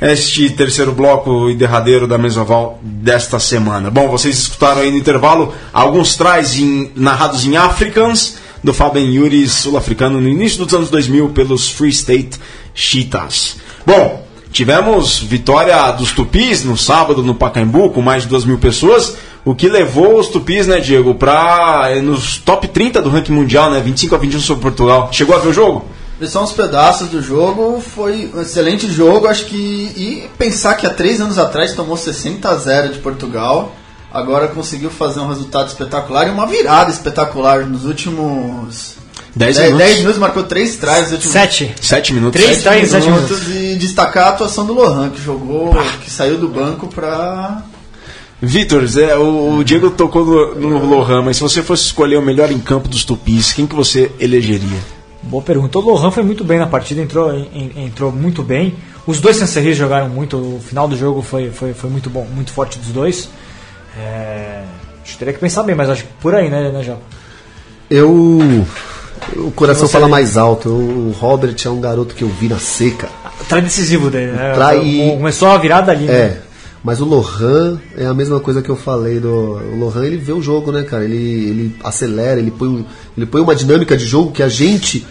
[0.00, 3.90] Este terceiro bloco e derradeiro da Mesoval desta semana.
[3.90, 6.16] Bom, vocês escutaram aí no intervalo alguns
[6.58, 11.90] em- narrados em Africans do Fabian Yuri sul-africano no início dos anos 2000 pelos Free
[11.90, 12.38] State
[12.74, 13.56] Cheetahs.
[13.86, 19.16] Bom, Tivemos vitória dos Tupis no sábado no Pacaembu, com mais de 2 mil pessoas,
[19.44, 23.80] o que levou os Tupis, né, Diego, para nos top 30 do ranking mundial, né,
[23.80, 25.10] 25 a 21 sobre Portugal.
[25.12, 25.84] Chegou a ver o jogo?
[26.18, 29.56] Vi só uns pedaços do jogo, foi um excelente jogo, acho que.
[29.56, 33.76] E pensar que há três anos atrás tomou 60 a 0 de Portugal,
[34.12, 38.96] agora conseguiu fazer um resultado espetacular e uma virada espetacular nos últimos.
[39.36, 39.96] 10 10 minutos.
[39.98, 41.74] minutos, marcou três trás nos últimos Sete.
[41.80, 42.40] 7 minutos.
[42.40, 46.10] Três Sete trás em sete minutos e destacar a atuação do Lohan, que jogou, que
[46.10, 47.62] saiu do banco pra.
[48.40, 52.22] Vitor, Zé, o, o Diego tocou no, no Lohan, mas se você fosse escolher o
[52.22, 54.78] melhor em campo dos Tupis, quem que você elegeria?
[55.24, 55.76] Boa pergunta.
[55.78, 58.74] O Lohan foi muito bem na partida, entrou, en- en- entrou muito bem.
[59.06, 62.52] Os dois Sancerris jogaram muito, o final do jogo foi, foi, foi muito bom, muito
[62.52, 63.28] forte dos dois.
[63.98, 64.62] É,
[65.18, 66.98] teria que pensar bem, mas acho que por aí, né, né João?
[67.90, 68.64] Eu.
[69.36, 70.68] O coração Você- fala mais alto.
[70.68, 73.08] O Robert é um garoto que eu vi na seca.
[73.48, 74.52] Trai decisivo dele, né?
[74.54, 76.04] Trai- Começou a virada ali.
[76.06, 76.12] né?
[76.12, 76.40] É.
[76.84, 79.28] Mas o Lohan é a mesma coisa que eu falei do.
[79.28, 81.04] O Lohan ele vê o jogo, né, cara?
[81.04, 82.84] Ele, ele acelera, ele põe, um-
[83.16, 85.04] ele põe uma dinâmica de jogo que a gente,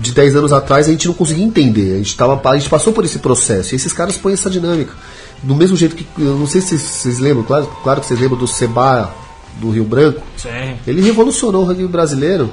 [0.00, 1.94] de 10 anos atrás, a gente não conseguia entender.
[1.94, 3.74] A gente, tava, a gente passou por esse processo.
[3.74, 4.92] E esses caras põem essa dinâmica.
[5.44, 6.06] Do mesmo jeito que.
[6.18, 9.14] Eu não sei se vocês lembram, claro, claro que vocês lembram do Seba
[9.60, 10.22] do Rio Branco.
[10.36, 10.76] Sim.
[10.86, 12.50] Ele revolucionou o rugby brasileiro.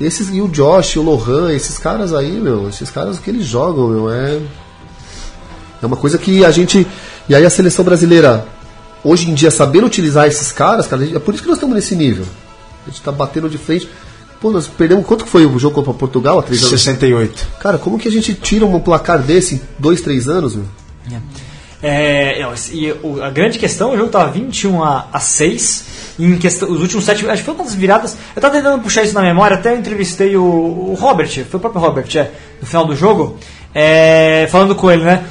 [0.00, 3.88] Esses, e o Josh, o Lohan, esses caras aí, meu, esses caras que eles jogam,
[3.88, 4.40] meu, é.
[5.80, 6.86] É uma coisa que a gente.
[7.28, 8.46] E aí a seleção brasileira,
[9.04, 11.94] hoje em dia, sabendo utilizar esses caras, cara, é por isso que nós estamos nesse
[11.94, 12.26] nível.
[12.86, 13.88] A gente tá batendo de frente.
[14.40, 15.06] Pô, nós perdemos.
[15.06, 16.80] Quanto que foi o jogo contra Portugal há três anos?
[16.80, 17.46] 68.
[17.60, 20.66] Cara, como que a gente tira um placar desse em dois, três anos, meu?
[21.10, 21.16] É,
[22.40, 25.94] não, e a grande questão, o jogo estava 21 a, a 6.
[26.18, 27.28] E em questão, os últimos sete.
[27.28, 28.12] Acho que foi uma das viradas.
[28.34, 31.80] Eu estava tentando puxar isso na memória, até entrevistei o, o Robert, foi o próprio
[31.80, 32.30] Robert, é,
[32.60, 33.38] no final do jogo,
[33.74, 35.24] é, falando com ele, né?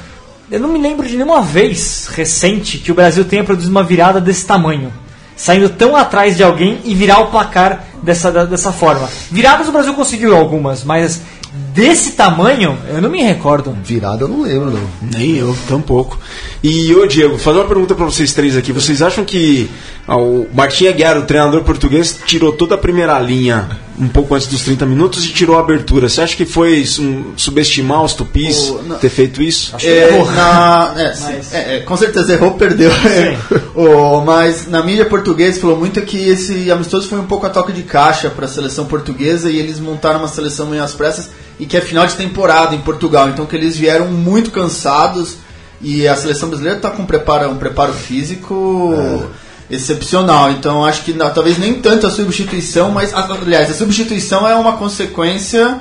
[0.51, 4.19] Eu não me lembro de nenhuma vez recente que o Brasil tenha produzido uma virada
[4.19, 4.91] desse tamanho.
[5.35, 9.09] Saindo tão atrás de alguém e virar o placar dessa, dessa forma.
[9.31, 11.21] Viradas o Brasil conseguiu algumas, mas
[11.73, 13.75] desse tamanho eu não me recordo.
[13.83, 14.89] Virada eu não lembro, não.
[15.11, 16.17] Nem eu, tampouco.
[16.63, 18.71] E, ô Diego, fazer uma pergunta pra vocês três aqui.
[18.71, 19.69] Vocês acham que
[20.07, 23.67] ah, o Martim Aguiar, o treinador português, tirou toda a primeira linha
[23.99, 26.09] um pouco antes dos 30 minutos e tirou a abertura?
[26.09, 28.97] Você acha que foi um, subestimar os tupis O- não.
[28.97, 29.75] ter feito isso?
[29.83, 32.89] É, na- é, sim, é, é, com certeza errou, perdeu.
[33.75, 37.71] O- mas na mídia portuguesa falou muito que esse amistoso foi um pouco a toque
[37.73, 41.29] de caixa para a seleção portuguesa e eles montaram uma seleção meio às pressas
[41.59, 43.29] e que é final de temporada em Portugal.
[43.29, 45.37] Então que eles vieram muito cansados
[45.81, 48.93] e a seleção brasileira está com um preparo, um preparo físico
[49.69, 50.51] excepcional.
[50.51, 54.55] Então acho que não, talvez nem tanto a substituição, mas a- aliás a substituição é
[54.55, 55.79] uma consequência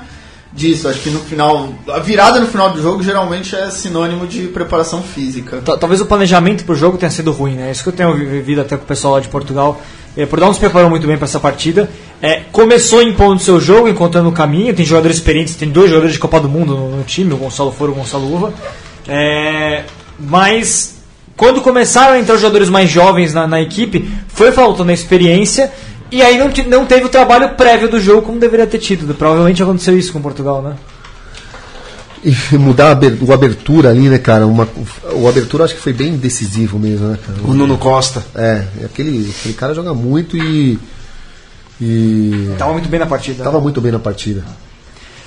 [0.53, 0.89] disso.
[0.89, 5.03] Acho que no final, a virada no final do jogo geralmente é sinônimo de preparação
[5.03, 5.61] física.
[5.65, 7.71] Ta- Talvez o planejamento pro jogo tenha sido ruim, né?
[7.71, 9.81] Isso que eu tenho vi- vivido até com o pessoal lá de Portugal.
[10.17, 11.89] É, Portugal nos preparou muito bem para essa partida.
[12.21, 14.75] É, começou impondo seu jogo, encontrando o caminho.
[14.75, 17.73] Tem jogadores experientes, tem dois jogadores de Copa do Mundo no, no time, o Gonçalo
[17.73, 18.55] Foro e o Gonçalo Uva.
[19.09, 19.85] É,
[20.19, 21.03] mas
[21.37, 25.73] quando começaram a entrar jogadores mais jovens na, na equipe, foi faltando a experiência.
[26.11, 29.15] E aí não, não teve o trabalho prévio do jogo como deveria ter tido.
[29.15, 30.77] Provavelmente aconteceu isso com Portugal, né?
[32.25, 34.47] E mudar a aber- o abertura ali, né, cara?
[34.47, 34.69] Uma,
[35.15, 37.39] o abertura acho que foi bem decisivo mesmo, né, cara?
[37.43, 38.23] O Nuno Costa.
[38.35, 40.79] É, aquele, aquele cara joga muito e.
[41.81, 42.51] E.
[42.59, 43.43] Tava muito bem na partida.
[43.43, 44.45] Tava muito bem na partida.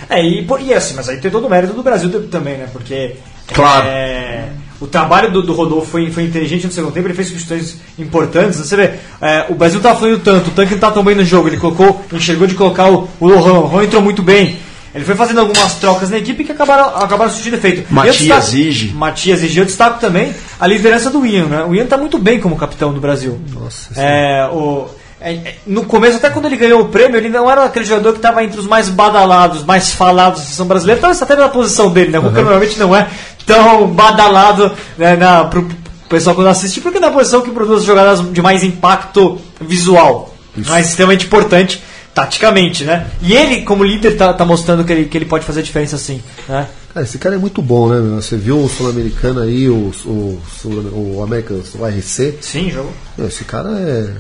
[0.10, 2.68] É, e, e assim, mas aí tem todo o mérito do Brasil também, né?
[2.72, 3.16] Porque
[3.54, 3.88] Claro.
[3.88, 7.78] é, o trabalho do, do Rodolfo foi, foi inteligente no segundo tempo, ele fez substituições
[7.98, 8.58] importantes.
[8.60, 11.24] Você vê, é, o Brasil tava fluindo tanto, o tanque não tava tão bem no
[11.26, 14.58] jogo, ele colocou, enxergou de colocar o, o Lohan, o Lohan entrou muito bem.
[14.96, 17.94] Ele foi fazendo algumas trocas na equipe que acabaram, acabaram surtindo efeito.
[17.94, 18.94] Matias Zige.
[18.94, 19.60] Matias Zige.
[19.60, 21.66] Eu destaco também a liderança do Ian, né?
[21.66, 23.38] O Ian tá muito bem como capitão do Brasil.
[23.54, 24.88] Nossa É, o,
[25.20, 28.14] é, é, no começo, até quando ele ganhou o prêmio, ele não era aquele jogador
[28.14, 31.02] que estava entre os mais badalados, mais falados da seleção brasileira.
[31.02, 32.22] Talvez até na posição dele, né?
[32.22, 33.10] Porque normalmente não é
[33.46, 35.68] tão badalado né, na, pro
[36.08, 40.88] pessoal quando assiste, porque é na posição que produz jogadas de mais impacto visual, mais
[40.88, 41.84] extremamente importante
[42.16, 43.08] taticamente, né?
[43.22, 46.24] E ele, como líder, tá, tá mostrando que ele, que ele pode fazer diferença sim,
[46.50, 46.68] né?
[46.94, 48.00] Cara, esse cara é muito bom, né?
[48.00, 48.22] meu?
[48.22, 52.38] Você viu o Sul-Americano aí, o, o, Sul- o América, o RC?
[52.40, 52.90] Sim, jogo.
[53.18, 54.14] Meu, esse cara é,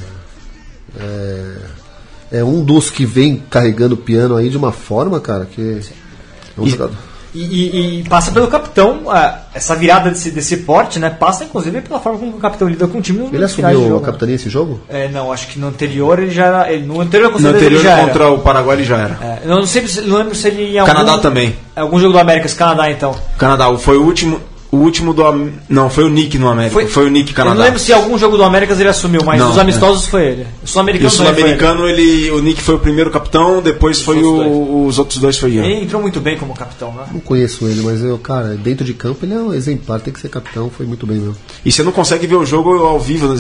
[1.00, 1.56] é.
[2.40, 5.80] É um dos que vem carregando o piano aí de uma forma, cara, que.
[6.58, 6.96] É um E- jogador.
[7.36, 11.10] E, e- e passa pelo capitão, ah, essa virada desse, desse porte, né?
[11.10, 13.28] Passa inclusive pela forma como o capitão lida com o time.
[13.32, 14.06] Ele assumiu jogo, a né?
[14.06, 14.80] capitania esse jogo?
[14.88, 16.72] É, não, acho que no anterior ele já era.
[16.72, 18.32] Ele, no anterior, No anterior ele já contra era.
[18.34, 19.18] o Paraguai ele já era.
[19.22, 21.56] É, eu não, sei, se- não lembro se ele em Canadá algum, também.
[21.76, 23.14] Algum jogo do Américas, Canadá então.
[23.38, 24.40] Canadá, foi o último.
[24.76, 25.26] O último do.
[25.26, 26.86] Am- Não, foi o Nick no América.
[26.88, 27.56] Foi, o Nick Eu Canadá.
[27.56, 30.48] não lembro se algum jogo do Américas ele assumiu, mas Não, os amistosos foi ele.
[30.64, 32.02] O sul-americano o também foi ele.
[32.02, 35.52] ele, o Nick foi o primeiro capitão, depois foi outros o, os outros dois foi
[35.52, 35.64] Ian.
[35.66, 37.04] Ele entrou muito bem como capitão, né?
[37.12, 40.20] Não conheço ele, mas eu, cara, dentro de campo ele é um exemplar, tem que
[40.20, 41.36] ser capitão, foi muito bem mesmo.
[41.64, 43.36] E você não consegue ver o jogo ao vivo no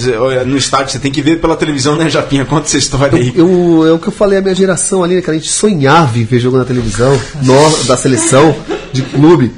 [0.45, 2.45] no estádio, você tem que ver pela televisão, né, Japinha?
[2.45, 3.33] Conta essa história aí.
[3.35, 6.17] Eu, é o que eu falei, a minha geração ali, né, cara, a gente sonhava
[6.17, 8.55] em ver jogo na televisão, no- da seleção,
[8.93, 9.51] de clube.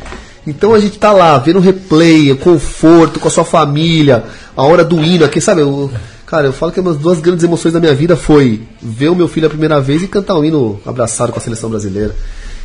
[0.47, 4.23] Então a gente tá lá, vendo replay, conforto com a sua família,
[4.55, 5.59] a hora do hino, aqui, sabe?
[5.59, 5.91] Eu,
[6.25, 9.27] cara, eu falo que das duas grandes emoções da minha vida foi ver o meu
[9.27, 12.15] filho a primeira vez e cantar o hino abraçado com a seleção brasileira.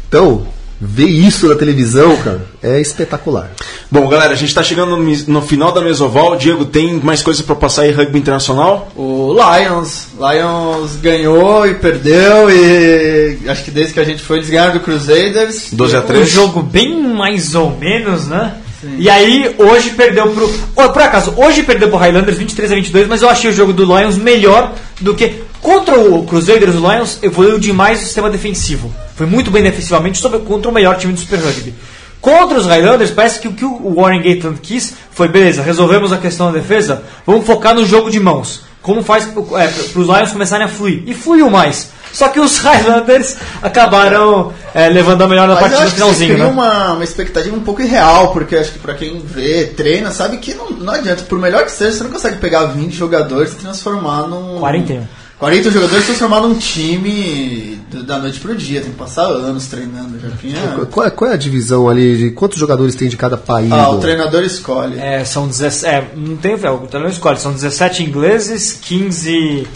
[0.09, 0.47] Então,
[0.85, 3.53] ver isso na televisão, cara, é espetacular.
[3.89, 6.35] Bom, galera, a gente tá chegando no, final da Mesoval.
[6.37, 8.91] Diego, tem mais coisa pra passar aí, rugby internacional?
[8.97, 10.09] O Lions.
[10.19, 14.81] Lions ganhou e perdeu e acho que desde que a gente foi eles ganharam do
[14.81, 15.69] Crusaders.
[15.73, 16.29] 12 a Um 3.
[16.29, 18.57] jogo bem mais ou menos, né?
[18.99, 20.53] E aí, hoje perdeu pro.
[20.75, 23.73] Oh, por acaso, hoje perdeu pro Highlanders 23 a 22, mas eu achei o jogo
[23.73, 25.41] do Lions melhor do que.
[25.63, 28.93] Contra o Crusaders, o Lions evoluiu demais o sistema defensivo.
[29.15, 31.73] Foi muito bem defensivamente sobre, contra o melhor time do Super Rugby.
[32.21, 36.19] Contra os Highlanders, parece que o que o Warren Gatland quis foi: beleza, resolvemos a
[36.19, 38.63] questão da defesa, vamos focar no jogo de mãos.
[38.83, 41.05] Como faz é, para os Lions começarem a fluir.
[41.07, 41.91] E fluiu mais.
[42.13, 46.47] Só que os Highlanders acabaram é, levando a melhor na partida no finalzinho, né?
[46.47, 50.55] uma, uma expectativa um pouco irreal, porque acho que pra quem vê, treina, sabe que
[50.55, 51.23] não, não adianta.
[51.23, 54.59] Por melhor que seja, você não consegue pegar 20 jogadores e transformar num.
[54.59, 55.22] 41.
[55.43, 58.81] 40 jogadores e transformar num time do- da noite pro dia.
[58.81, 60.17] Tem que passar anos treinando.
[60.21, 60.87] Já tinha...
[60.89, 63.73] Qual é, qual é a divisão ali de quantos jogadores tem de cada país?
[63.73, 65.01] Ah, o do- treinador escolhe.
[65.01, 65.85] É, são 17.
[65.93, 69.67] É, não tem é, o treinador escolhe, são 17 ingleses, 15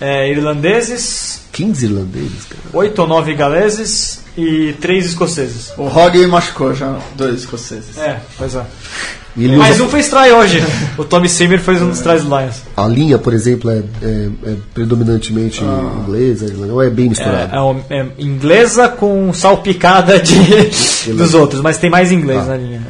[0.00, 2.62] é, irlandeses, 15 irlandeses, cara.
[2.72, 5.72] 8 ou 9 galeses e 3 escoceses.
[5.78, 7.96] O Hoggy machucou já dois escoceses.
[7.98, 8.64] É, pois é.
[9.36, 10.62] Ele Mais usa- um fez try hoje.
[10.96, 12.62] O Tommy Seymour fez um dos tries do Lions.
[12.76, 17.52] A linha, por exemplo, é, é- é predominantemente inglesa, irlandesa, ou é bem misturado?
[17.90, 20.34] É, é é inglesa com salpicada de,
[21.14, 22.80] dos outros, mas tem mais inglês na linha.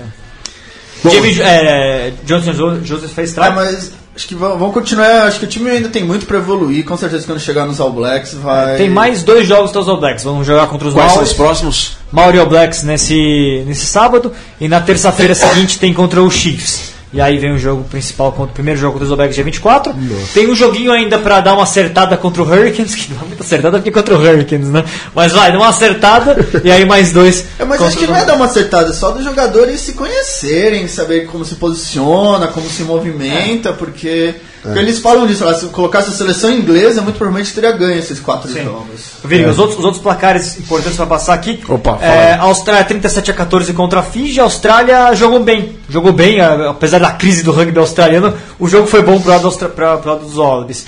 [1.05, 1.11] É.
[1.11, 3.45] Jamie é, Johnson Jo- Joseph fez try.
[3.45, 5.27] Ah, mas acho que vão, vão continuar.
[5.27, 6.85] Acho que o time ainda tem muito pra evoluir.
[6.85, 8.77] Com certeza, quando chegar nos All Blacks, vai.
[8.77, 10.25] Tem mais dois jogos dos All Blacks.
[10.25, 11.31] Vamos jogar contra os Quais são Maus.
[11.31, 11.97] os próximos?
[12.12, 16.94] Maori All Blacks nesse, nesse sábado e na terça-feira seguinte tem contra o Chiefs.
[17.15, 19.95] E aí vem o jogo principal, contra o primeiro jogo dos Blacks dia 24.
[20.35, 23.41] Tem um joguinho ainda pra dar uma acertada contra o Hurricanes, que não é muito
[23.41, 24.85] acertada porque é contra o Hurricanes, né?
[25.15, 27.45] Mas vai, dá uma acertada e aí mais dois.
[27.57, 30.89] É, mas acho que não é dar uma acertada, é só dos jogadores se conhecerem,
[30.89, 34.35] saber como se posiciona, como se movimenta, porque,
[34.65, 38.51] porque eles falam disso, se colocasse a seleção inglesa, muito provavelmente teria ganho esses quatro
[38.53, 39.01] jogos.
[39.25, 41.62] Vini, os, outros, os outros placares importantes para passar aqui.
[41.69, 44.41] Opa, é, Austrália 37 a 14 contra a Fiji.
[44.41, 45.77] A Austrália jogou bem.
[45.89, 48.33] Jogou bem, apesar da crise do rugby australiano.
[48.59, 50.87] O jogo foi bom pro lado, austra- pra- pro lado dos Wallabies.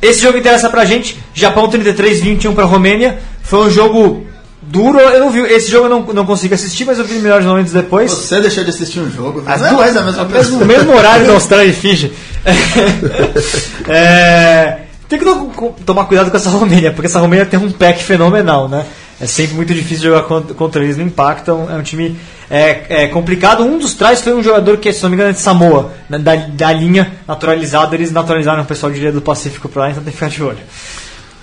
[0.00, 1.18] Esse jogo interessa pra gente.
[1.34, 3.18] Japão 33 21 para a Romênia.
[3.42, 4.26] Foi um jogo
[4.70, 4.98] duro.
[4.98, 7.72] Eu não vi esse jogo eu não, não consegui assistir, mas eu vi melhores momentos
[7.72, 8.10] depois.
[8.10, 10.64] Você deixou de assistir um jogo, As não é duas- mais a mesma mesmo, coisa.
[10.64, 12.12] o mesmo horário da Austrália e Fiji.
[13.88, 18.02] É, tem que to- tomar cuidado com essa Romênia, porque essa Romênia tem um pack
[18.02, 18.84] fenomenal, né?
[19.20, 21.66] É sempre muito difícil jogar contra, contra eles, não impactam.
[21.70, 22.16] É um time
[22.48, 23.64] é, é complicado.
[23.64, 26.18] Um dos trás foi um jogador que, se não me engano, é de Samoa, né,
[26.18, 27.96] da, da linha naturalizada.
[27.96, 30.40] Eles naturalizaram o pessoal de Ilha do Pacífico pra lá, então tem que ficar de
[30.42, 30.58] olho.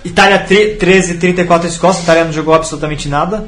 [0.06, 2.02] Itália tre- 13, 34 Escócia.
[2.02, 3.46] Itália não jogou absolutamente nada.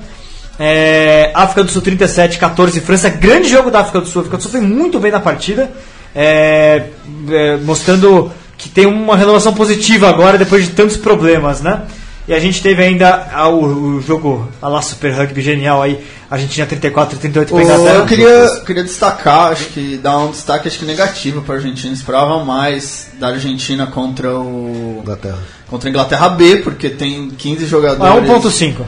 [0.59, 3.09] É, África do Sul 37, 14 França.
[3.09, 4.21] Grande jogo da África do Sul.
[4.21, 5.71] A África do Sul foi muito bem na partida.
[6.15, 6.85] é,
[7.31, 11.83] é, mostrando que tem uma renovação positiva agora depois de tantos problemas, né?
[12.29, 15.99] E a gente teve ainda ah, o, o jogo a lá Super Rugby genial aí,
[16.31, 17.95] Argentina 34 38 para Ô, Inglaterra.
[17.95, 21.95] eu queria, queria destacar, acho que dar um destaque acho que negativo para a Argentina.
[21.95, 25.39] Esperava mais da Argentina contra o Inglaterra.
[25.71, 28.31] contra a Inglaterra B, porque tem 15 jogadores.
[28.31, 28.83] Ah, 1.5.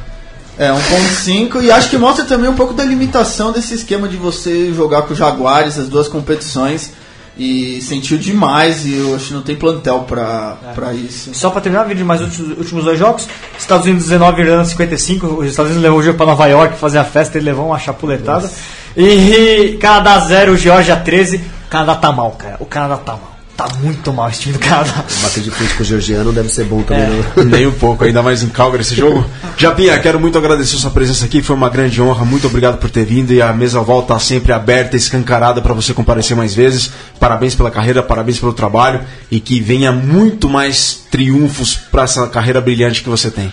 [0.59, 4.71] É, 1.5 e acho que mostra também um pouco da limitação desse esquema de você
[4.75, 6.93] jogar com o Jaguares as duas competições
[7.37, 11.33] e sentiu demais e eu acho que não tem plantel pra, pra isso.
[11.35, 13.29] Só para terminar vídeo, mais últimos, últimos dois jogos.
[13.59, 15.27] Estados Unidos 19, Irlanda 55.
[15.27, 17.79] Os Estados Unidos levou o jogo para Nova York fazer a festa e levou uma
[17.79, 18.51] chapuletada.
[18.97, 21.37] E Canadá 0, Geórgia 13.
[21.37, 22.57] O Canadá tá mal, cara.
[22.59, 23.30] O Canadá tá mal.
[23.61, 25.05] Tá muito mal esse time do Canadá.
[25.23, 27.05] Bater de frente com o georgiano deve ser bom também.
[27.05, 27.23] É.
[27.37, 27.45] Não?
[27.45, 29.25] Nem um pouco, ainda mais em Calgary esse jogo.
[29.57, 33.05] Japinha, quero muito agradecer sua presença aqui, foi uma grande honra, muito obrigado por ter
[33.05, 36.91] vindo e a mesa volta sempre aberta, escancarada para você comparecer mais vezes.
[37.19, 42.61] Parabéns pela carreira, parabéns pelo trabalho e que venha muito mais triunfos para essa carreira
[42.61, 43.53] brilhante que você tem.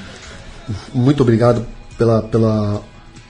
[0.94, 1.66] Muito obrigado
[1.98, 2.82] pela, pela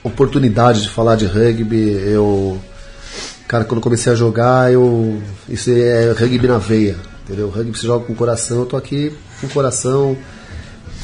[0.04, 1.92] oportunidade de falar de rugby.
[2.06, 2.60] Eu,
[3.48, 7.50] cara, quando comecei a jogar, eu isso é rugby na veia, entendeu?
[7.50, 8.60] Rugby se joga com o coração.
[8.60, 10.18] Eu tô aqui com o coração,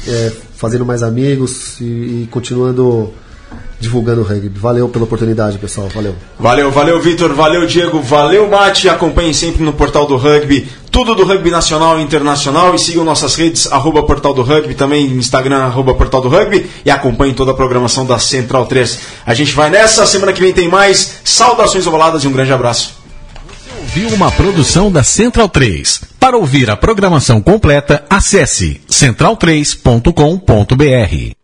[0.06, 3.12] é, fazendo mais amigos e, e continuando
[3.80, 4.58] divulgando o rugby.
[4.58, 5.88] Valeu pela oportunidade, pessoal.
[5.88, 6.14] Valeu.
[6.38, 8.88] Valeu, valeu Vitor, valeu Diego, valeu Mate.
[8.88, 12.72] Acompanhem sempre no portal do rugby, tudo do rugby nacional e internacional.
[12.72, 16.70] E sigam nossas redes, arroba portal do rugby, também Instagram, arroba portal do rugby.
[16.84, 19.00] E acompanhem toda a programação da Central 3.
[19.26, 21.20] A gente vai nessa, semana que vem tem mais.
[21.24, 23.02] Saudações ovaladas e um grande abraço.
[23.92, 26.02] Viu uma produção da Central 3.
[26.20, 31.43] Para ouvir a programação completa, acesse central3.com.br.